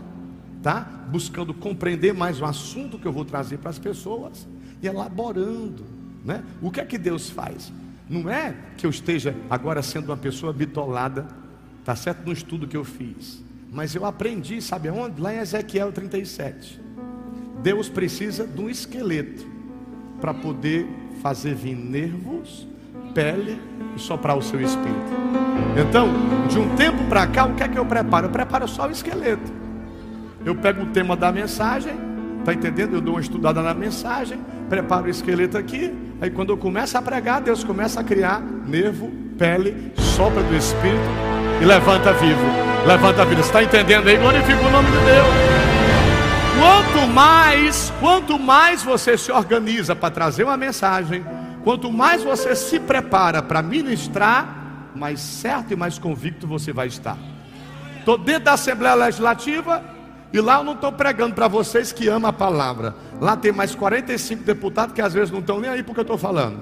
[0.62, 0.82] tá?
[1.10, 4.46] Buscando compreender mais o assunto que eu vou trazer para as pessoas
[4.80, 5.84] e elaborando,
[6.24, 6.44] né?
[6.62, 7.72] O que é que Deus faz?
[8.08, 11.26] Não é que eu esteja agora sendo uma pessoa bitolada,
[11.84, 15.20] tá certo no estudo que eu fiz, mas eu aprendi, sabe aonde?
[15.20, 16.80] Lá em Ezequiel 37.
[17.64, 19.44] Deus precisa de um esqueleto
[20.20, 20.86] para poder
[21.20, 22.64] fazer vir nervos,
[23.16, 23.58] pele
[23.96, 25.16] e soprar o seu espírito.
[25.74, 26.10] Então,
[26.50, 28.26] de um tempo para cá, o que é que eu preparo?
[28.26, 29.50] Eu preparo só o esqueleto.
[30.44, 31.94] Eu pego o tema da mensagem,
[32.44, 32.94] tá entendendo?
[32.94, 37.00] Eu dou uma estudada na mensagem, preparo o esqueleto aqui, aí quando eu começo a
[37.00, 41.00] pregar, Deus começa a criar nervo, pele, sopra do espírito
[41.62, 42.46] e levanta vivo.
[42.86, 43.40] Levanta vivo.
[43.40, 44.18] Está entendendo aí?
[44.18, 45.66] Glorifica o nome de Deus.
[46.58, 51.24] Quanto mais, quanto mais você se organiza para trazer uma mensagem,
[51.66, 57.18] quanto mais você se prepara para ministrar, mais certo e mais convicto você vai estar.
[57.98, 59.82] Estou dentro da Assembleia Legislativa
[60.32, 62.94] e lá eu não estou pregando para vocês que amam a palavra.
[63.20, 66.16] Lá tem mais 45 deputados que às vezes não estão nem aí porque eu estou
[66.16, 66.60] falando.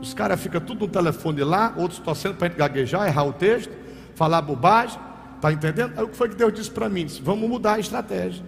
[0.00, 3.32] Os caras ficam tudo no telefone lá, outros torcendo para a gente gaguejar, errar o
[3.32, 3.70] texto,
[4.16, 4.98] falar bobagem.
[5.36, 5.92] Está entendendo?
[5.96, 7.06] Aí o que foi que Deus disse para mim?
[7.06, 8.44] Disse, Vamos mudar a estratégia.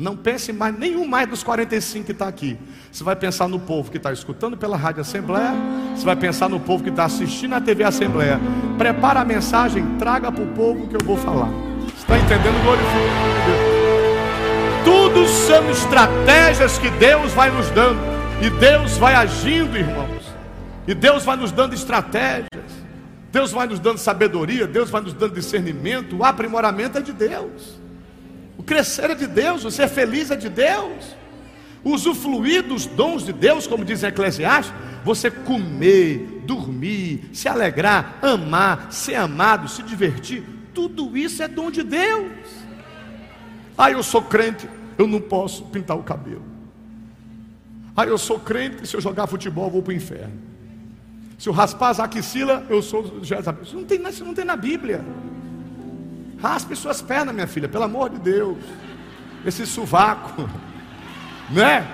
[0.00, 2.58] Não pense mais, nenhum mais dos 45 que está aqui.
[2.90, 5.52] Você vai pensar no povo que está escutando pela Rádio Assembleia.
[5.94, 8.40] Você vai pensar no povo que está assistindo a TV Assembleia.
[8.78, 11.50] Prepara a mensagem, traga para o povo que eu vou falar.
[11.98, 12.64] Está entendendo?
[12.64, 12.90] Glorifica.
[14.84, 18.00] Tudo são estratégias que Deus vai nos dando.
[18.40, 20.24] E Deus vai agindo, irmãos.
[20.88, 22.48] E Deus vai nos dando estratégias.
[23.30, 27.78] Deus vai nos dando sabedoria, Deus vai nos dando discernimento, o aprimoramento é de Deus.
[28.60, 31.16] O crescer é de Deus, o ser feliz é de Deus.
[31.82, 39.14] Usufruir dos dons de Deus, como diz Eclesiastes, você comer, dormir, se alegrar, amar, ser
[39.14, 40.44] amado, se divertir,
[40.74, 42.30] tudo isso é dom de Deus.
[43.78, 44.68] Ah, eu sou crente,
[44.98, 46.44] eu não posso pintar o cabelo.
[47.96, 50.34] Ah, eu sou crente, se eu jogar futebol eu vou para o inferno.
[51.38, 53.62] Se eu raspar as axilas, eu sou Jezabel.
[53.62, 55.02] Isso não tem, isso não tem na Bíblia.
[56.42, 58.58] Raspe suas pernas, minha filha, pelo amor de Deus.
[59.44, 60.48] Esse sovaco,
[61.50, 61.86] né?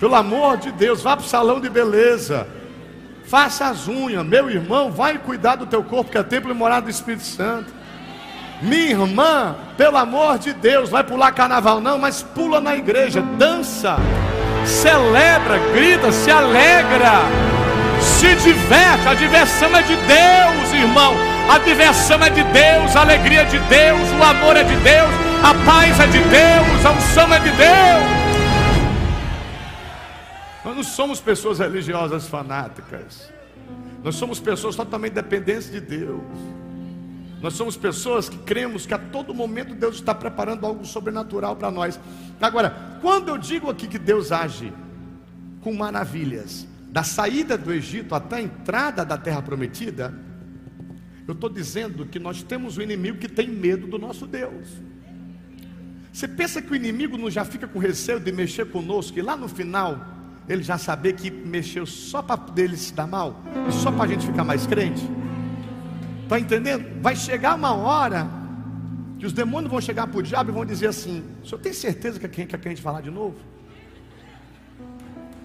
[0.00, 2.46] Pelo amor de Deus, vá para o salão de beleza.
[3.26, 6.82] Faça as unhas, meu irmão, vai cuidar do teu corpo, que é templo e morada
[6.82, 7.72] do Espírito Santo.
[8.60, 13.96] Minha irmã, pelo amor de Deus, vai pular carnaval não, mas pula na igreja, dança,
[14.64, 17.22] celebra, grita, se alegra
[18.04, 21.33] se diverte, a diversão é de Deus, irmão.
[21.48, 25.10] A diversão é de Deus, a alegria é de Deus, o amor é de Deus,
[25.42, 28.24] a paz é de Deus, a unção é de Deus.
[30.64, 33.30] Nós não somos pessoas religiosas fanáticas.
[34.02, 36.22] Nós somos pessoas totalmente dependentes de Deus.
[37.42, 41.70] Nós somos pessoas que cremos que a todo momento Deus está preparando algo sobrenatural para
[41.70, 42.00] nós.
[42.40, 44.72] Agora, quando eu digo aqui que Deus age
[45.60, 50.14] com maravilhas, da saída do Egito até a entrada da terra prometida,
[51.26, 54.68] eu estou dizendo que nós temos um inimigo que tem medo do nosso Deus.
[56.12, 59.36] Você pensa que o inimigo não já fica com receio de mexer conosco e lá
[59.36, 60.06] no final
[60.48, 64.06] ele já saber que mexeu só para dele se dar mal e só para a
[64.08, 65.02] gente ficar mais crente?
[66.22, 67.00] Está entendendo?
[67.00, 68.28] Vai chegar uma hora
[69.18, 71.72] que os demônios vão chegar para o diabo e vão dizer assim: o senhor tem
[71.72, 73.36] certeza que é gente falar de novo?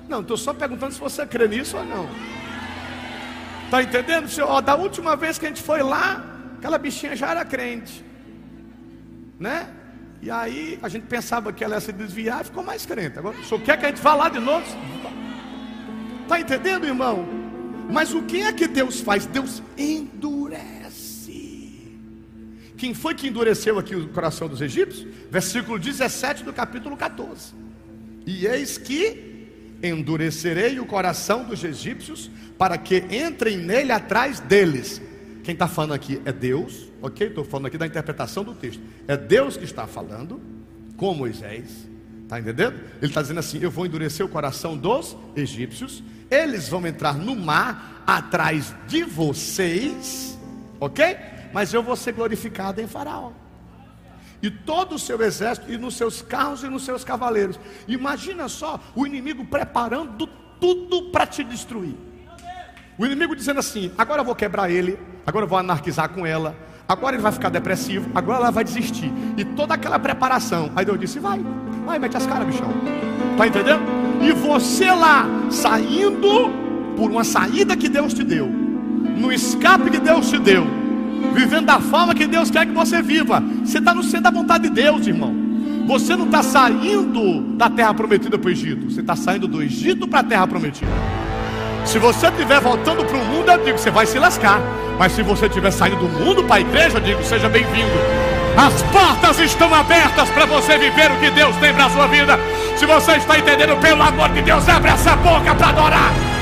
[0.08, 2.10] Não, estou só perguntando se você crê nisso ou não.
[3.70, 4.28] Está entendendo?
[4.48, 6.26] Ó, da última vez que a gente foi lá,
[6.58, 8.04] aquela bichinha já era crente.
[9.40, 9.70] Né?
[10.24, 13.20] E aí a gente pensava que ela ia se desviar e ficou mais crente.
[13.20, 14.66] Agora, o senhor quer que a gente vá lá de novo?
[16.24, 17.28] Está entendendo, irmão?
[17.92, 19.28] Mas o que é que Deus faz?
[19.28, 20.90] Deus endurece.
[22.76, 25.08] Quem foi que endureceu aqui o coração dos egípcios?
[25.30, 27.54] Versículo 17 do capítulo 14.
[28.26, 29.29] E eis que
[29.82, 35.02] endurecerei o coração dos egípcios para que entrem nele atrás deles.
[35.44, 37.28] Quem está falando aqui é Deus, ok?
[37.28, 38.82] Estou falando aqui da interpretação do texto.
[39.08, 40.42] É Deus que está falando
[40.98, 41.88] com Moisés,
[42.24, 42.76] está entendendo?
[43.02, 47.36] Ele está dizendo assim: Eu vou endurecer o coração dos egípcios eles vão entrar no
[47.36, 50.38] mar atrás de vocês,
[50.80, 51.18] ok?
[51.52, 53.32] Mas eu vou ser glorificado em Faraó.
[54.42, 57.60] E todo o seu exército, e nos seus carros e nos seus cavaleiros.
[57.88, 60.28] Imagina só o inimigo preparando
[60.60, 61.96] tudo para te destruir.
[62.98, 66.56] O inimigo dizendo assim: agora eu vou quebrar ele, agora eu vou anarquizar com ela,
[66.88, 69.12] agora ele vai ficar depressivo, agora ela vai desistir.
[69.38, 70.72] E toda aquela preparação.
[70.76, 71.40] Aí Deus disse: vai,
[71.86, 72.70] vai, mete as caras, bichão.
[73.38, 73.82] Tá entendendo?
[74.22, 76.50] E você lá, saindo
[76.98, 80.68] por uma saída que Deus te deu, no escape que Deus te deu,
[81.34, 83.44] vivendo da forma que Deus quer que você viva.
[83.64, 85.34] Você está no centro da vontade de Deus, irmão.
[85.88, 90.08] Você não está saindo da terra prometida para o Egito, você está saindo do Egito
[90.08, 90.92] para a terra prometida.
[91.84, 94.62] Se você estiver voltando para o mundo, eu digo, você vai se lascar.
[95.00, 97.90] Mas se você estiver saindo do mundo para a igreja, eu digo, seja bem-vindo.
[98.56, 102.38] As portas estão abertas para você viver o que Deus tem para a sua vida.
[102.78, 106.39] Se você está entendendo, pelo amor de Deus, abre essa boca para adorar.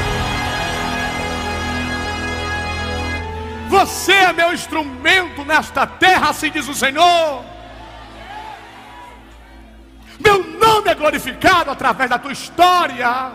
[3.78, 7.46] Você é meu instrumento nesta terra, assim diz o Senhor.
[10.20, 13.32] Meu nome é glorificado através da tua história,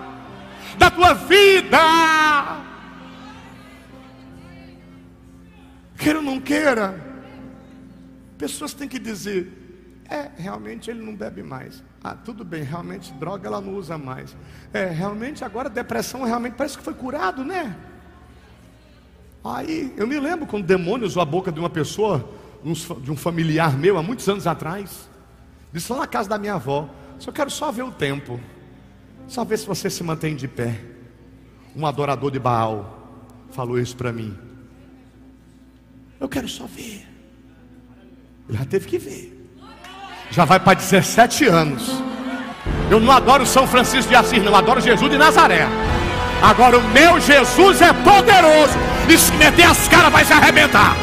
[0.77, 1.79] da tua vida.
[5.97, 7.01] Queira ou não queira,
[8.37, 11.85] pessoas têm que dizer: é, realmente ele não bebe mais.
[12.03, 14.37] Ah, tudo bem, realmente droga ela não usa mais.
[14.73, 17.77] É, realmente agora depressão realmente parece que foi curado, né?
[19.45, 22.29] Aí eu me lembro quando o demônio usou a boca de uma pessoa,
[23.01, 25.09] de um familiar meu, há muitos anos atrás.
[25.73, 28.39] Disse lá na casa da minha avó: Só quero só ver o tempo,
[29.27, 30.81] só ver se você se mantém de pé.
[31.75, 33.19] Um adorador de Baal
[33.51, 34.37] falou isso para mim.
[36.21, 37.09] Eu quero só ver.
[38.49, 39.51] Ele já teve que ver.
[40.31, 41.91] Já vai para 17 anos.
[42.91, 45.67] Eu não adoro São Francisco de Assis, não adoro Jesus de Nazaré.
[46.43, 48.77] Agora o meu Jesus é poderoso.
[49.09, 50.97] E se meter as caras vai se arrebentar.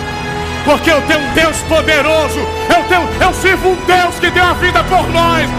[0.65, 2.39] Porque eu tenho um Deus poderoso.
[2.75, 5.49] Eu, tenho, eu sirvo um Deus que deu a vida por nós.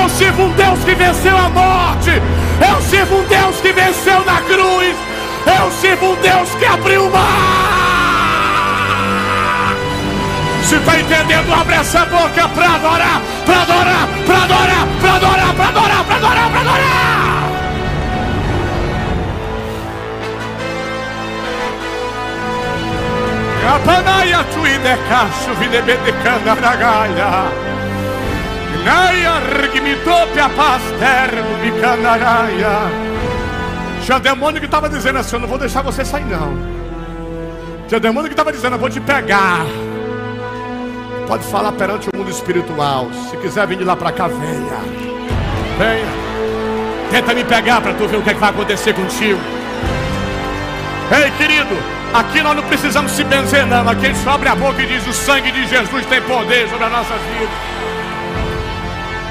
[0.00, 2.10] Eu sirvo um Deus que venceu a morte.
[2.60, 4.96] Eu sirvo um Deus que venceu na cruz.
[5.46, 7.84] Eu sirvo um Deus que abriu o mar.
[10.62, 15.68] Se está entendendo, abre essa boca para adorar, para adorar, para adorar, para adorar, para
[15.68, 15.83] adorar,
[23.64, 27.30] Kapanaia tuide kasu videbede kandaragaia.
[28.84, 31.30] Naia rigmitopia paster
[31.62, 32.76] bicanaraia.
[34.04, 36.52] Tinha demônio que estava dizendo assim: Eu não vou deixar você sair, não.
[37.88, 39.64] Tinha demônio que estava dizendo: Eu vou te pegar.
[41.26, 43.08] Pode falar perante o mundo espiritual.
[43.30, 44.80] Se quiser vir de lá para cá, venha.
[45.78, 46.12] Venha.
[47.10, 49.40] Tenta me pegar para tu ver o que, é que vai acontecer contigo.
[51.10, 53.88] Ei, querido, aqui nós não precisamos se benzer, não.
[53.88, 56.84] Aqui a gente abre a boca e diz: O sangue de Jesus tem poder sobre
[56.84, 57.50] a nossa vida.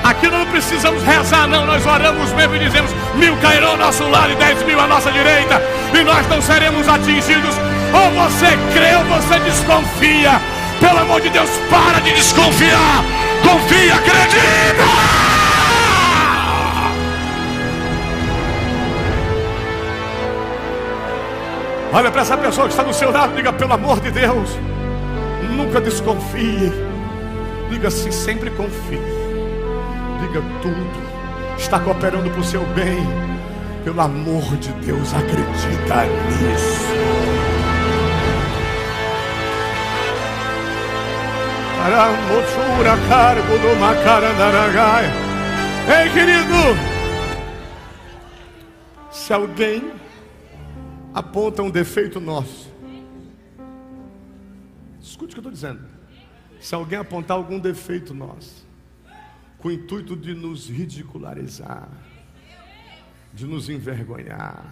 [0.03, 1.65] Aqui nós não precisamos rezar, não.
[1.65, 5.11] Nós oramos mesmo e dizemos: Mil cairão ao nosso lado e dez mil à nossa
[5.11, 5.61] direita,
[5.97, 7.55] e nós não seremos atingidos.
[7.93, 10.41] Ou você crê ou você desconfia.
[10.79, 13.03] Pelo amor de Deus, para de desconfiar.
[13.43, 15.22] Confia, acredita.
[21.93, 24.49] Olha para essa pessoa que está do seu lado, diga pelo amor de Deus,
[25.55, 26.71] nunca desconfie.
[27.69, 28.99] Diga assim, sempre confie.
[30.19, 31.13] Diga tudo
[31.63, 33.03] está cooperando para o seu bem.
[33.83, 36.83] Pelo amor de Deus, acredita nisso.
[43.09, 43.77] Cargo do.
[45.91, 46.77] Ei, querido,
[49.11, 49.91] se alguém
[51.13, 52.71] aponta um defeito nosso.
[54.99, 55.85] Escute o que eu estou dizendo.
[56.59, 58.65] Se alguém apontar algum defeito nosso,
[59.59, 61.89] com o intuito de nos ridicularizar,
[63.33, 64.63] de nos envergonhar,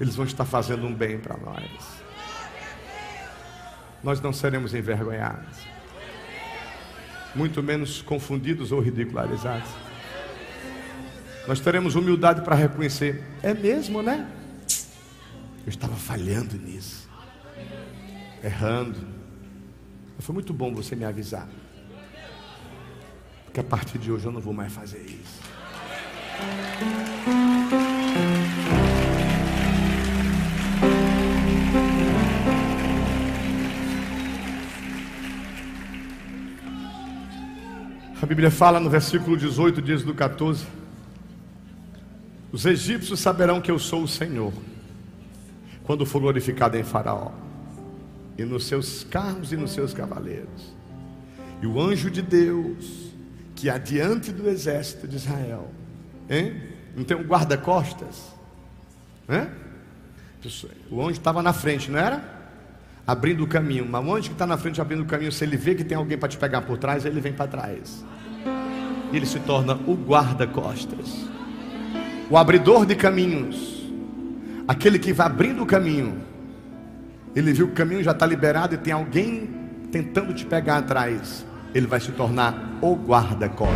[0.00, 2.02] eles vão estar fazendo um bem para nós.
[4.02, 5.58] Nós não seremos envergonhados,
[7.34, 9.68] muito menos confundidos ou ridicularizados.
[11.46, 14.39] Nós teremos humildade para reconhecer, é mesmo, né?
[15.70, 17.08] Eu estava falhando nisso,
[18.42, 18.98] errando.
[20.18, 21.48] Foi muito bom você me avisar.
[23.44, 25.40] Porque a partir de hoje eu não vou mais fazer isso.
[38.20, 40.66] A Bíblia fala no versículo 18, diz do 14.
[42.50, 44.52] Os egípcios saberão que eu sou o Senhor,
[45.90, 47.32] quando for glorificado em Faraó,
[48.38, 50.72] e nos seus carros e nos seus cavaleiros.
[51.60, 53.10] E o anjo de Deus,
[53.56, 55.68] que adiante do exército de Israel,
[56.30, 56.62] hein?
[56.94, 58.22] não tem um guarda-costas?
[59.28, 59.48] Hein?
[60.92, 62.22] O anjo estava na frente, não era?
[63.04, 63.84] Abrindo o caminho.
[63.84, 65.98] Mas o anjo que está na frente abrindo o caminho, se ele vê que tem
[65.98, 68.04] alguém para te pegar por trás, ele vem para trás.
[69.12, 71.26] E ele se torna o guarda-costas,
[72.30, 73.79] o abridor de caminhos,
[74.70, 76.22] aquele que vai abrindo o caminho.
[77.34, 79.50] Ele viu que o caminho já está liberado e tem alguém
[79.90, 81.44] tentando te pegar atrás.
[81.74, 83.74] Ele vai se tornar o guarda-costas.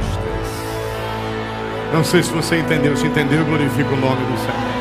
[1.93, 2.97] Não sei se você entendeu.
[2.97, 4.75] Se entendeu, glorifica o nome do Senhor.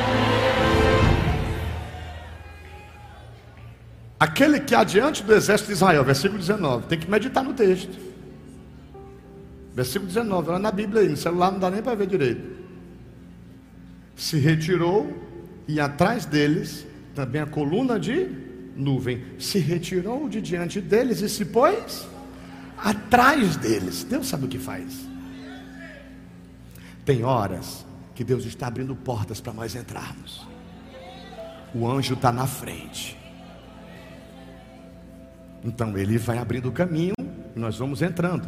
[4.20, 7.98] Aquele que adiante do exército de Israel, versículo 19, tem que meditar no texto.
[9.74, 12.44] Versículo 19, olha na Bíblia aí, no celular não dá nem para ver direito.
[14.16, 15.33] Se retirou
[15.68, 16.86] e atrás deles
[17.16, 18.28] também a coluna de
[18.76, 22.08] nuvem se retirou de diante deles e se pôs
[22.78, 24.04] atrás deles.
[24.04, 25.08] Deus sabe o que faz.
[27.06, 27.86] Tem horas
[28.16, 30.46] que Deus está abrindo portas para nós entrarmos.
[31.74, 33.18] O anjo está na frente.
[35.64, 37.14] Então ele vai abrindo o caminho
[37.56, 38.48] e nós vamos entrando.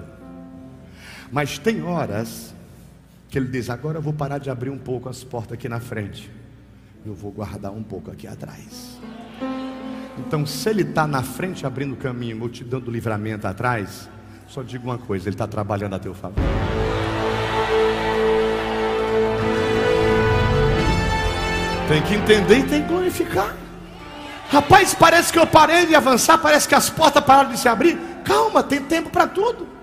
[1.32, 2.54] Mas tem horas
[3.30, 5.80] que ele diz: agora eu vou parar de abrir um pouco as portas aqui na
[5.80, 6.30] frente.
[7.06, 8.98] Eu vou guardar um pouco aqui atrás.
[10.18, 14.10] Então, se ele está na frente abrindo caminho ou te dando livramento atrás,
[14.48, 16.44] só digo uma coisa: ele está trabalhando a teu favor.
[21.88, 23.56] Tem que entender e tem que glorificar.
[24.50, 28.00] Rapaz, parece que eu parei de avançar, parece que as portas pararam de se abrir.
[28.24, 29.75] Calma, tem tempo para tudo.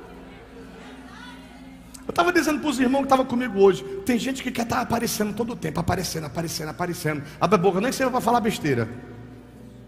[2.13, 4.77] Eu estava dizendo para os irmãos que estavam comigo hoje: tem gente que quer estar
[4.77, 7.23] tá aparecendo todo o tempo, aparecendo, aparecendo, aparecendo.
[7.41, 8.87] Abre a boca, nem sei para falar besteira,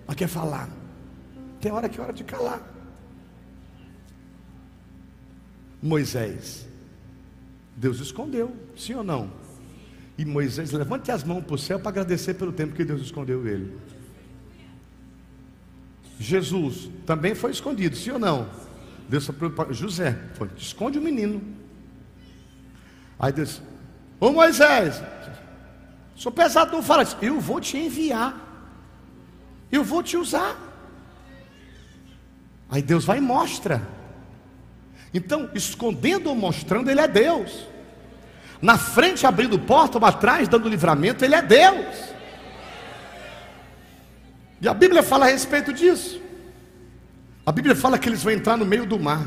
[0.06, 0.70] mas quer falar.
[1.60, 2.62] Tem hora que é hora de calar.
[5.82, 6.66] Moisés,
[7.76, 9.30] Deus escondeu, sim ou não?
[10.16, 13.46] E Moisés, levante as mãos para o céu para agradecer pelo tempo que Deus escondeu
[13.46, 13.76] ele.
[16.18, 18.48] Jesus também foi escondido, sim ou não?
[19.10, 19.28] Deus
[19.72, 21.63] José, foi, esconde o menino.
[23.24, 23.62] Aí Deus,
[24.20, 25.02] ô Moisés,
[26.14, 27.16] sou pesado, não fala isso.
[27.22, 28.36] Eu vou te enviar,
[29.72, 30.54] eu vou te usar.
[32.68, 33.80] Aí Deus vai e mostra.
[35.14, 37.66] Então, escondendo ou mostrando, Ele é Deus.
[38.60, 41.96] Na frente, abrindo porta, ou atrás, dando livramento, Ele é Deus.
[44.60, 46.20] E a Bíblia fala a respeito disso.
[47.46, 49.26] A Bíblia fala que eles vão entrar no meio do mar.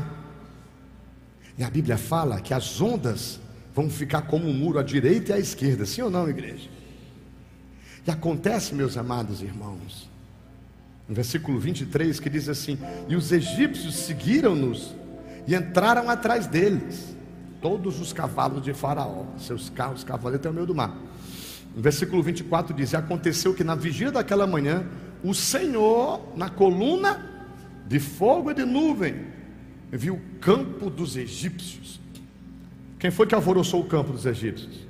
[1.58, 3.40] E a Bíblia fala que as ondas
[3.74, 6.68] vão ficar como um muro à direita e à esquerda, sim ou não, igreja?
[8.06, 10.08] E acontece, meus amados irmãos,
[11.08, 14.94] no versículo 23 que diz assim: E os egípcios seguiram-nos
[15.46, 17.16] e entraram atrás deles,
[17.60, 20.96] todos os cavalos de Faraó, seus carros, cavaleiros até o meio do mar.
[21.74, 24.86] No versículo 24 diz: E aconteceu que na vigília daquela manhã,
[25.22, 27.24] o Senhor, na coluna
[27.86, 29.26] de fogo e de nuvem,
[29.90, 32.00] viu o campo dos egípcios.
[32.98, 34.86] Quem foi que alvoroçou o campo dos egípcios?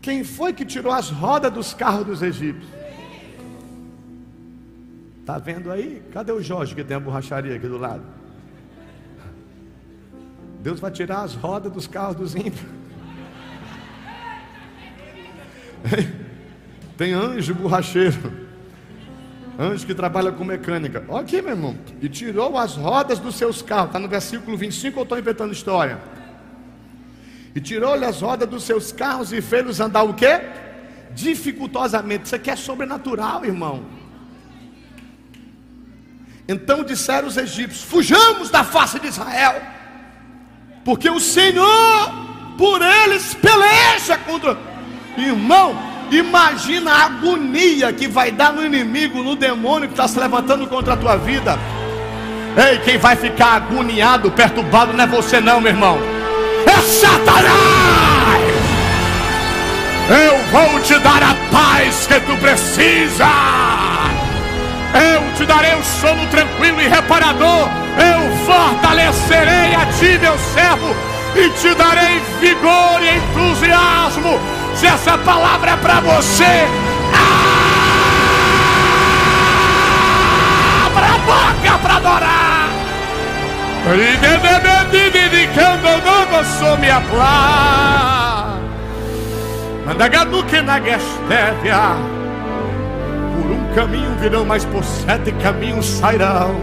[0.00, 2.72] Quem foi que tirou as rodas dos carros dos egípcios?
[5.20, 6.02] Está vendo aí?
[6.12, 8.02] Cadê o Jorge que tem a borracharia aqui do lado?
[10.60, 12.66] Deus vai tirar as rodas dos carros dos ímpios.
[16.96, 18.47] Tem anjo borracheiro.
[19.58, 21.04] Anjo que trabalha com mecânica.
[21.08, 21.76] Olha aqui, meu irmão.
[22.00, 23.86] E tirou as rodas dos seus carros.
[23.86, 25.98] Está no versículo 25 ou estou inventando história?
[27.56, 30.40] E tirou-lhe as rodas dos seus carros e fez-los andar o quê?
[31.12, 32.26] Dificultosamente.
[32.26, 33.84] Isso aqui é sobrenatural, irmão.
[36.46, 39.60] Então disseram os egípcios: Fujamos da face de Israel,
[40.84, 44.56] porque o Senhor por eles peleja contra.
[45.16, 45.74] Irmão,
[46.10, 50.94] Imagina a agonia que vai dar no inimigo, no demônio que está se levantando contra
[50.94, 51.58] a tua vida.
[52.56, 55.98] Ei, quem vai ficar agoniado, perturbado, não é você, não, meu irmão.
[56.66, 58.08] É Satanás!
[60.08, 63.26] Eu vou te dar a paz que tu precisa.
[64.94, 67.68] Eu te darei um sono tranquilo e reparador.
[67.98, 70.96] Eu fortalecerei a ti, meu servo,
[71.36, 76.68] e te darei vigor e entusiasmo se essa palavra é para você,
[80.86, 82.68] abra a boca para adorar.
[89.90, 91.96] Andagaduque na gestévia.
[93.34, 96.54] Por um caminho virão, mas por sete caminhos sairão.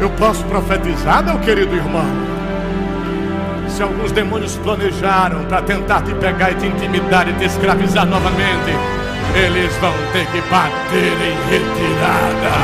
[0.00, 2.25] Eu posso profetizar, meu querido irmão.
[3.76, 8.72] Se alguns demônios planejaram para tentar te pegar e te intimidar e te escravizar novamente,
[9.34, 12.56] eles vão ter que bater em retirada.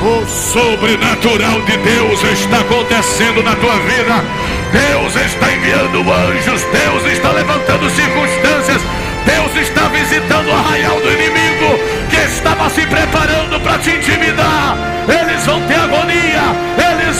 [0.00, 4.24] O sobrenatural de Deus está acontecendo na tua vida.
[4.72, 8.80] Deus está enviando anjos, Deus está levantando circunstâncias,
[9.26, 11.78] Deus está visitando o arraial do inimigo
[12.08, 14.74] que estava se preparando para te intimidar.
[15.06, 16.40] Eles vão ter agonia,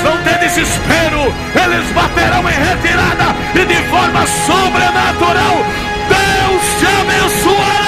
[0.02, 5.64] vão ter desespero, eles baterão em retirada e de forma sobrenatural.
[6.08, 7.82] Deus te abençoará.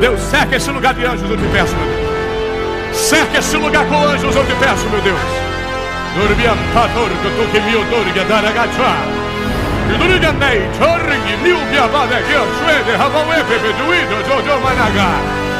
[0.00, 2.96] Deus, cerca esse lugar de anjos, eu te peço, meu Deus.
[2.96, 5.18] Cerca esse lugar com anjos, eu te peço, meu Deus.
[6.16, 9.17] Dormiam pator, que tu que me odor, que
[9.88, 9.94] dar a gacha.
[9.94, 15.08] E duriga nei, chorri, miu, que abada, que eu suede, ravaue, pepe, duido, jojo, managa.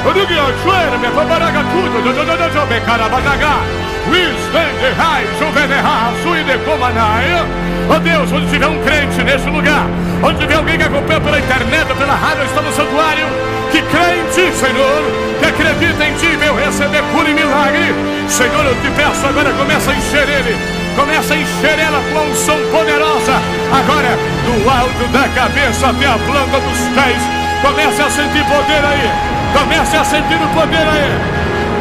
[0.05, 3.89] O do que eu suede, me paparaga tudo, jojo, jojo, me carabanaga.
[4.09, 7.45] Wisdende, rai, juvenerra, suide, comanaia.
[7.91, 9.87] Oh Deus, onde tiver um crente nesse lugar,
[10.23, 13.27] onde tiver alguém que acompanha pela internet, pela rádio, está no santuário,
[13.71, 15.03] que crê em Ti, Senhor,
[15.39, 17.95] que acredita em Ti, meu receber cura e milagre.
[18.29, 20.55] Senhor, eu te peço agora, começa a encher ele,
[20.99, 23.35] começa a encher ela com a unção poderosa.
[23.71, 27.23] Agora, do alto da cabeça até a planta dos pés,
[27.63, 29.09] comece a sentir poder aí,
[29.57, 31.39] comece a sentir o poder aí.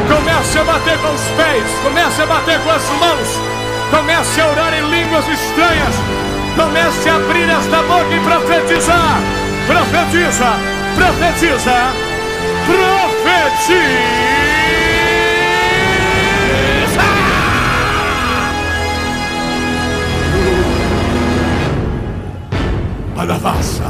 [0.08, 3.28] Comece a bater com os pés, comece a bater com as mãos,
[3.90, 5.94] comece a orar em línguas estranhas,
[6.56, 9.20] comece a abrir esta boca e profetizar.
[9.66, 10.50] Profetiza,
[10.96, 11.92] profetiza,
[12.64, 14.47] profetiza.
[23.28, 23.84] Palavassa.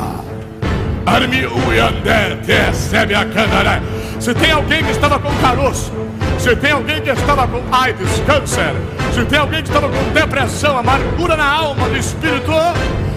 [1.07, 3.81] Armi uyander te recebe a canaré.
[4.19, 5.93] Se tem alguém que estava com caroço,
[6.41, 8.75] se tem alguém que estava com AIDS, câncer,
[9.15, 12.51] se tem alguém que estava com depressão, amargura na alma, no espírito,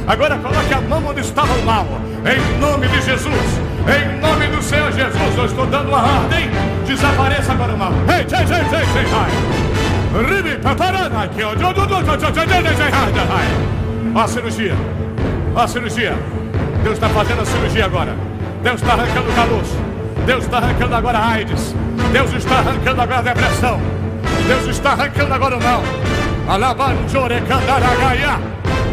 [0.08, 1.88] agora coloque a mão onde estava o mal,
[2.24, 3.60] em nome de Jesus,
[3.90, 6.52] em nome do Senhor Jesus, eu estou dando a ordem,
[6.86, 7.94] desapareça agora o mal.
[8.08, 11.56] Ei, ei, ei, ei, ei, Ribi, paparana aqui, ó.
[14.14, 14.76] Ó a cirurgia,
[15.56, 16.14] a cirurgia.
[16.84, 18.16] Deus está fazendo a cirurgia agora.
[18.64, 19.78] Deus está arrancando caroço.
[20.26, 21.76] Deus está arrancando agora a AIDS.
[22.12, 23.80] Deus está arrancando agora a depressão.
[24.48, 25.84] Deus está arrancando agora o mal.
[26.48, 28.40] Alabanjore candaragaia.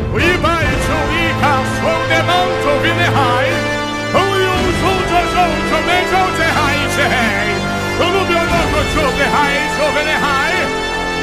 [0.08, 3.50] Ibai chuika sou de manto vinehai.
[4.14, 7.48] Uyu junto junto menjo de hai chei.
[8.00, 10.54] Ulu bionoco chuve hai chuvenehai.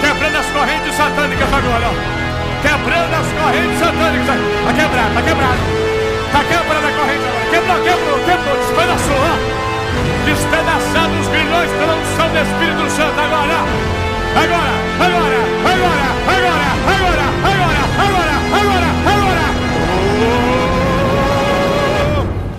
[0.02, 2.25] Quebrando as correntes satânicas agora.
[2.66, 4.40] Quebrando as correntes satânicas.
[4.42, 5.62] Está quebrado, está quebrado.
[6.26, 7.46] Está quebrando a corrente agora.
[7.52, 9.66] Quebrou, quebrou, quebrou, despedaçou
[10.26, 13.62] despedaçando os grilhões pela unção do Espírito Santo agora.
[14.36, 15.40] Agora, agora,
[15.72, 19.48] agora, agora, agora, agora, agora, agora, agora.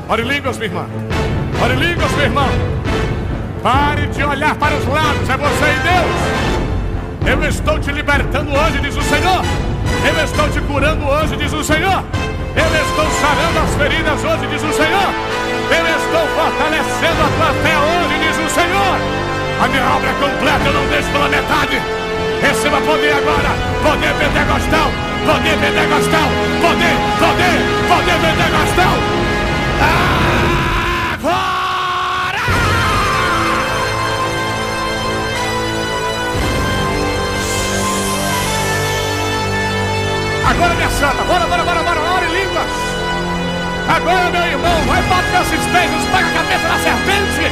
[0.09, 0.13] Oh!
[0.13, 0.87] Ore línguas, minha irmã.
[1.63, 2.49] Ore línguas, meu irmão.
[3.63, 6.17] Pare de olhar para os lados, é você e Deus.
[7.27, 9.45] Eu estou te libertando hoje, diz o Senhor.
[10.05, 12.05] Eu estou te curando hoje, diz o Senhor.
[12.57, 15.11] Eu estou sarando as feridas hoje, diz o Senhor.
[15.71, 18.97] Eu estou fortalecendo a tua fé hoje, diz o Senhor.
[19.63, 21.81] A minha obra é completa, eu não deixo pela metade.
[22.43, 23.51] Receba poder agora,
[23.83, 24.91] poder pentecostal,
[25.25, 26.29] poder pentecostal,
[26.61, 27.57] poder, poder,
[27.89, 28.95] poder pentecostal.
[31.15, 31.56] Agora!
[40.49, 42.71] Agora, minha santa, bora, bora, bora, bora, ora em línguas.
[43.89, 47.51] Agora, meu irmão, vai bater esses beijos, pega a cabeça da serpente.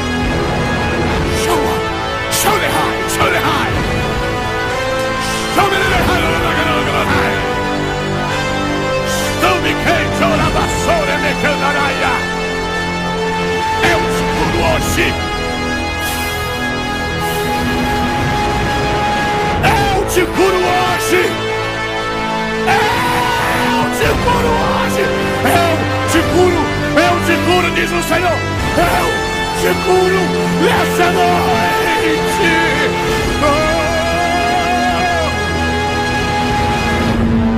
[1.45, 1.85] Show
[2.31, 3.94] Show the high, show the high.
[29.85, 30.22] Te curo
[30.62, 32.51] nessa noite.
[33.43, 33.74] Oh.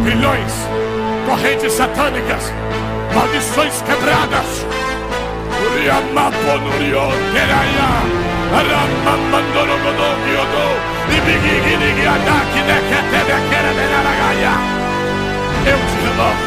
[0.05, 0.53] Grilhões,
[1.27, 2.53] correntes satânicas,
[3.15, 4.67] maldições quebradas.
[5.73, 8.17] Uriamaponurion, Teraya.
[15.67, 16.45] Eu te renovo,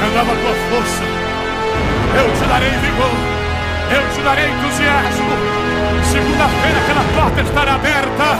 [0.00, 1.04] renova a tua força,
[2.14, 3.41] eu te darei vigor,
[3.94, 5.32] eu te darei entusiasmo.
[6.10, 8.38] Segunda-feira aquela porta estará aberta,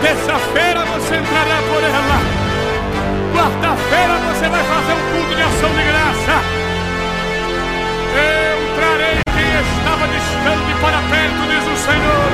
[0.00, 2.18] terça-feira você entrará por ela,
[3.34, 6.36] quarta-feira você vai fazer um culto de ação de graça.
[8.14, 12.30] Eu trarei quem estava distante para perto, diz o Senhor.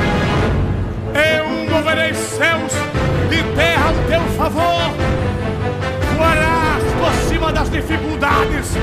[1.15, 2.73] Eu moverei céus
[3.31, 4.95] e terra ao teu favor.
[7.15, 8.77] Voarás por cima das dificuldades.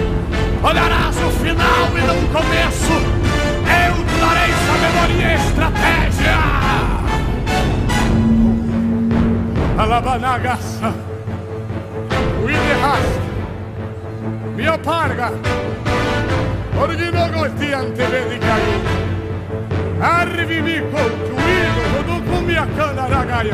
[0.63, 2.93] Olharás o final e não o começo.
[3.67, 6.37] Eu te darei sabedoria e estratégia.
[9.77, 10.93] Alabanagaça.
[12.43, 13.21] Uiderrasta.
[14.55, 15.33] Mia parga.
[16.81, 18.81] Orginogosti antevedi caiu.
[20.01, 23.53] Arrivi concluído, tudo com minha cana ragaia.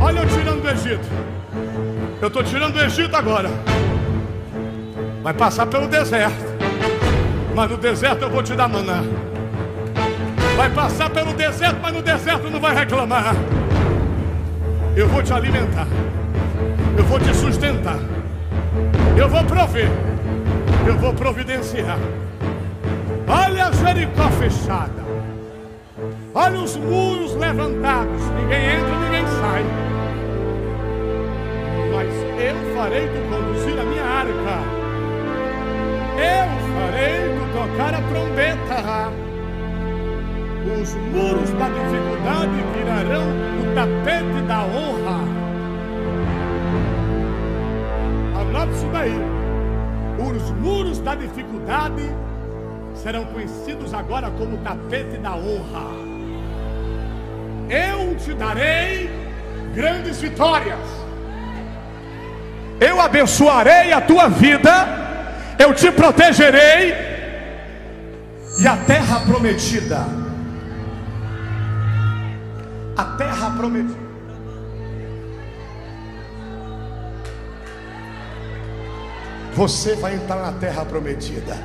[0.00, 1.89] Olha eu tirando do Egito.
[2.20, 3.48] Eu estou tirando do Egito agora.
[5.22, 6.50] Vai passar pelo deserto.
[7.54, 9.02] Mas no deserto eu vou te dar maná.
[10.54, 13.34] Vai passar pelo deserto, mas no deserto não vai reclamar.
[14.94, 15.86] Eu vou te alimentar.
[16.98, 17.98] Eu vou te sustentar.
[19.16, 19.88] Eu vou prover.
[20.86, 21.98] Eu vou providenciar.
[23.26, 25.00] Olha Jericó fechada.
[26.34, 28.22] Olha os muros levantados.
[28.36, 29.89] Ninguém entra, ninguém sai.
[32.42, 34.56] Eu farei tu conduzir a minha arca.
[36.16, 39.12] Eu farei tu tocar a trombeta.
[40.80, 43.26] Os muros da dificuldade virarão
[43.60, 45.20] o tapete da honra.
[48.40, 49.20] Anote isso daí.
[50.18, 52.08] Os muros da dificuldade
[52.94, 55.90] serão conhecidos agora como tapete da honra.
[57.68, 59.10] Eu te darei
[59.74, 61.09] grandes vitórias.
[62.80, 64.88] Eu abençoarei a tua vida,
[65.58, 66.94] eu te protegerei
[68.58, 70.06] e a terra prometida.
[72.96, 74.10] A terra prometida.
[79.54, 81.56] Você vai entrar na terra prometida.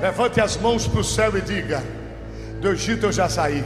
[0.00, 1.82] Levante as mãos para o céu e diga:
[2.60, 3.64] Do Egito eu já saí.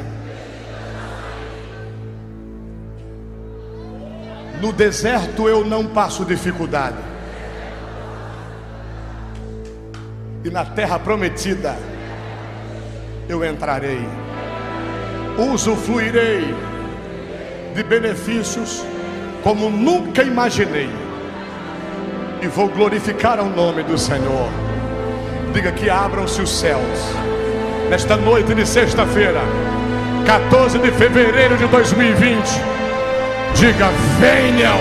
[4.61, 6.97] No deserto eu não passo dificuldade.
[10.45, 11.77] E na terra prometida
[13.29, 14.07] eu entrarei.
[15.39, 16.55] Usufruirei
[17.75, 18.85] de benefícios
[19.43, 20.91] como nunca imaginei.
[22.41, 24.49] E vou glorificar o nome do Senhor.
[25.53, 26.99] Diga que abram-se os céus.
[27.89, 29.41] Nesta noite de sexta-feira,
[30.27, 32.74] 14 de fevereiro de 2020.
[33.55, 34.79] Diga: venham,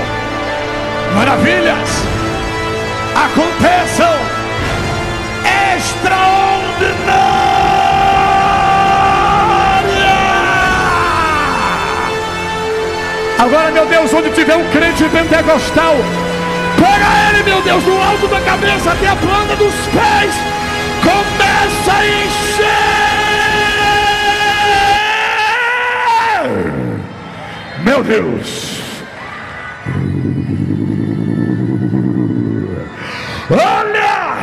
[1.15, 2.13] maravilhas
[3.15, 4.19] aconteçam,
[5.76, 7.03] extraordinária.
[13.39, 15.95] Agora, meu Deus, onde tiver um crente pentecostal,
[16.78, 20.34] pega ele, meu Deus, do alto da cabeça até a planta dos pés,
[21.01, 22.93] começa a encher.
[27.84, 28.62] Meu Deus.
[33.54, 34.38] Olha!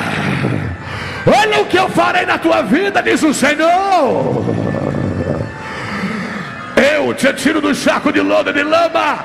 [1.26, 4.44] Olha o que eu farei na tua vida, diz o Senhor.
[6.94, 9.18] Eu te tiro do saco de lodo de lama.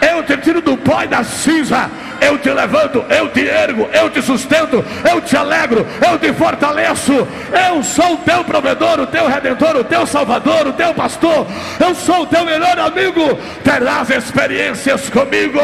[0.00, 1.90] Eu te tiro do pó e da cinza.
[2.20, 7.26] Eu te levanto, eu te ergo, eu te sustento, eu te alegro, eu te fortaleço.
[7.68, 11.46] Eu sou o teu provedor, o teu redentor, o teu salvador, o teu pastor.
[11.78, 13.38] Eu sou o teu melhor amigo.
[13.64, 15.60] Terás experiências comigo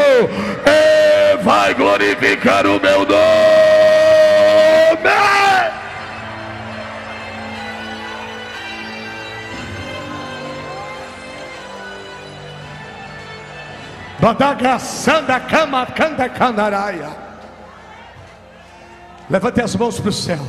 [0.65, 3.57] e vai glorificar o meu nome.
[14.19, 17.09] Badagaçanda cama canda canaraia.
[19.29, 20.39] Levante as mãos para o céu.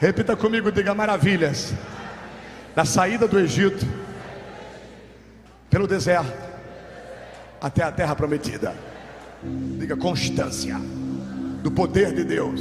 [0.00, 1.74] Repita comigo, diga maravilhas.
[2.76, 3.86] Na saída do Egito,
[5.68, 6.32] pelo deserto,
[7.60, 8.74] até a terra prometida.
[9.78, 10.80] Diga constância
[11.62, 12.60] do poder de Deus,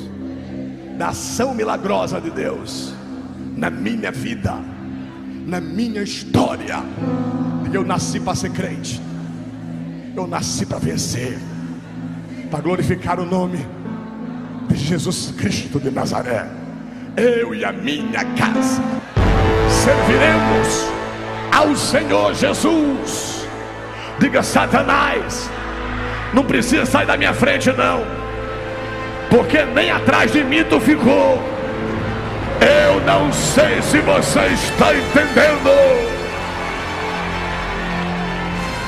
[0.97, 2.93] da ação milagrosa de Deus
[3.55, 4.55] na minha vida,
[5.45, 6.83] na minha história.
[7.63, 9.01] Diga eu nasci para ser crente.
[10.15, 11.39] Eu nasci para vencer,
[12.51, 13.65] para glorificar o nome
[14.69, 16.47] de Jesus Cristo de Nazaré.
[17.17, 18.81] eu e a minha casa
[19.83, 20.87] serviremos
[21.51, 23.45] ao Senhor Jesus.
[24.19, 25.49] Diga, Satanás,
[26.33, 28.03] não precisa sair da minha frente, não,
[29.29, 31.41] porque nem atrás de mim tu ficou.
[32.61, 36.13] Eu não sei se você está entendendo.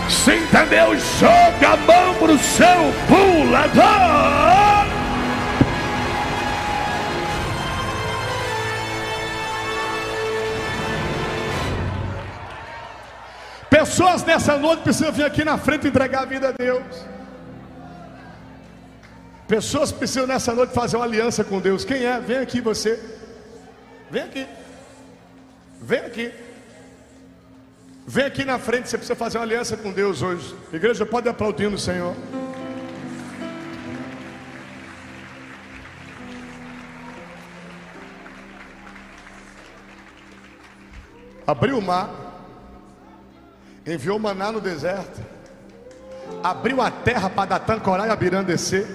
[0.07, 4.65] Se entendeu, joga a mão pro seu pulador.
[13.69, 17.14] Pessoas nessa noite precisam vir aqui na frente entregar a vida a Deus.
[19.47, 21.85] Pessoas precisam nessa noite fazer uma aliança com Deus.
[21.85, 22.19] Quem é?
[22.19, 22.99] Vem aqui você.
[24.09, 24.47] Vem aqui.
[25.81, 26.31] Vem aqui.
[28.07, 30.55] Vem aqui na frente, você precisa fazer uma aliança com Deus hoje.
[30.71, 32.15] Igreja, pode aplaudir no Senhor.
[41.47, 42.09] Abriu o mar,
[43.85, 45.21] enviou maná no deserto,
[46.43, 48.87] abriu a terra para Datã, Corá e Abirã descer,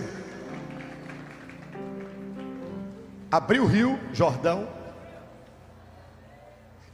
[3.31, 4.69] abriu o rio Jordão,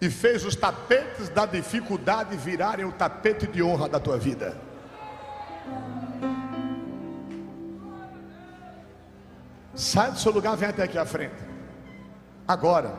[0.01, 4.57] e fez os tapetes da dificuldade virarem o tapete de honra da tua vida.
[9.75, 11.35] Sai do seu lugar, vem até aqui à frente.
[12.47, 12.95] Agora,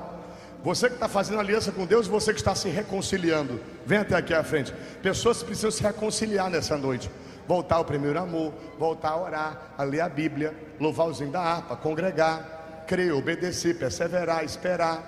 [0.63, 4.33] você que está fazendo aliança com Deus, você que está se reconciliando, vem até aqui
[4.33, 4.73] à frente.
[5.01, 7.09] Pessoas precisam se reconciliar nessa noite.
[7.47, 11.75] Voltar ao primeiro amor, voltar a orar, a ler a Bíblia, louvar os da harpa,
[11.77, 12.56] congregar,
[12.87, 15.03] crer, obedecer, perseverar, esperar.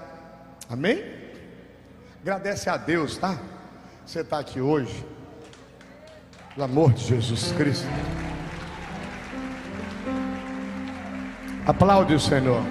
[0.70, 1.04] Amém?
[2.22, 3.40] Agradece a Deus, tá?
[4.06, 5.06] Você está aqui hoje.
[6.54, 7.88] Pelo amor de Jesus Cristo.
[11.66, 12.62] Aplaude o Senhor.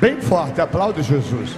[0.00, 1.50] Bem forte, aplaude Jesus.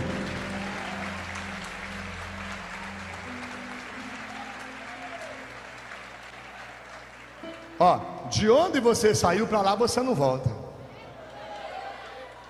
[7.79, 10.51] Ó, de onde você saiu para lá, você não volta.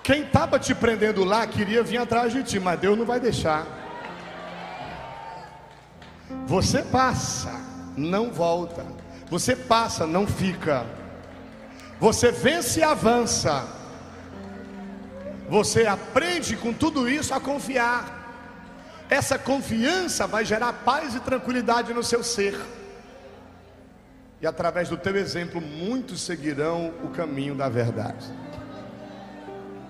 [0.03, 3.65] Quem estava te prendendo lá queria vir atrás de ti, mas Deus não vai deixar.
[6.45, 7.51] Você passa,
[7.95, 8.85] não volta.
[9.29, 10.85] Você passa, não fica.
[11.99, 13.67] Você vence e avança.
[15.49, 18.17] Você aprende com tudo isso a confiar.
[19.09, 22.57] Essa confiança vai gerar paz e tranquilidade no seu ser.
[24.41, 28.25] E através do teu exemplo, muitos seguirão o caminho da verdade.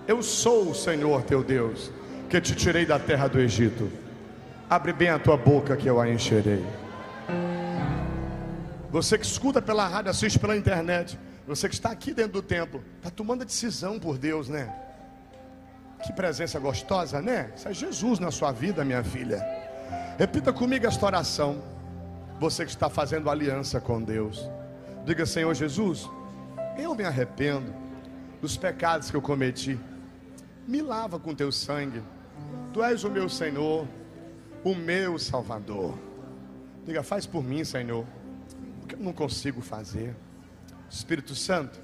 [0.07, 1.91] Eu sou o Senhor teu Deus,
[2.29, 3.91] que te tirei da terra do Egito.
[4.69, 6.65] Abre bem a tua boca que eu a encherei.
[8.89, 12.81] Você que escuta pela rádio, assiste pela internet, você que está aqui dentro do templo,
[12.97, 14.73] está tomando a decisão por Deus, né?
[16.05, 17.51] Que presença gostosa, né?
[17.55, 19.45] Isso é Jesus na sua vida, minha filha.
[20.17, 21.61] Repita comigo esta oração.
[22.39, 24.49] Você que está fazendo aliança com Deus.
[25.05, 26.09] Diga, Senhor Jesus,
[26.77, 27.73] eu me arrependo
[28.41, 29.79] dos pecados que eu cometi
[30.67, 32.03] me lava com teu sangue.
[32.73, 33.87] Tu és o meu Senhor,
[34.63, 35.97] o meu Salvador.
[36.85, 38.05] Diga, faz por mim, Senhor,
[38.79, 40.13] porque eu não consigo fazer.
[40.89, 41.79] Espírito Santo,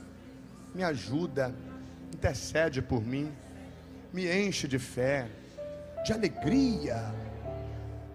[0.76, 1.56] me ajuda,
[2.14, 3.32] intercede por mim,
[4.12, 5.28] me enche de fé,
[6.06, 7.14] de alegria,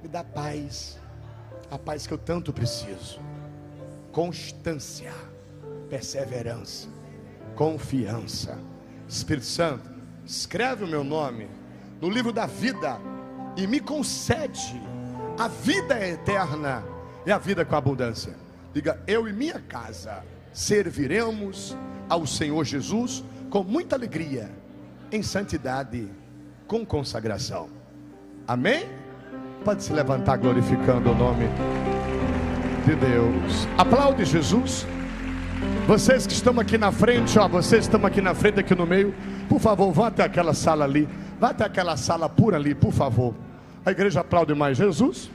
[0.03, 0.99] me dá paz,
[1.71, 3.21] a paz que eu tanto preciso.
[4.13, 5.13] Constância,
[5.89, 6.89] perseverança,
[7.55, 8.59] confiança.
[9.09, 9.91] Espírito Santo,
[10.25, 11.49] escreve o meu nome
[12.01, 12.99] no livro da vida
[13.57, 14.81] e me concede
[15.39, 16.85] a vida eterna
[17.25, 18.35] e a vida com abundância.
[18.73, 21.77] Diga, eu e minha casa serviremos
[22.09, 24.51] ao Senhor Jesus com muita alegria,
[25.11, 26.09] em santidade,
[26.67, 27.71] com consagração.
[28.47, 28.89] Amém?
[29.65, 31.47] Pode se levantar glorificando o nome
[32.87, 33.69] de Deus.
[33.77, 34.87] Aplaude Jesus.
[35.87, 38.87] Vocês que estão aqui na frente, ó, vocês que estão aqui na frente, aqui no
[38.87, 39.15] meio,
[39.49, 41.09] por favor, vá até aquela sala ali,
[41.41, 43.35] vá até aquela sala pura ali, por favor.
[43.85, 45.31] A igreja aplaude mais Jesus.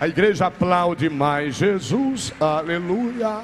[0.00, 3.42] A igreja aplaude mais Jesus, aleluia.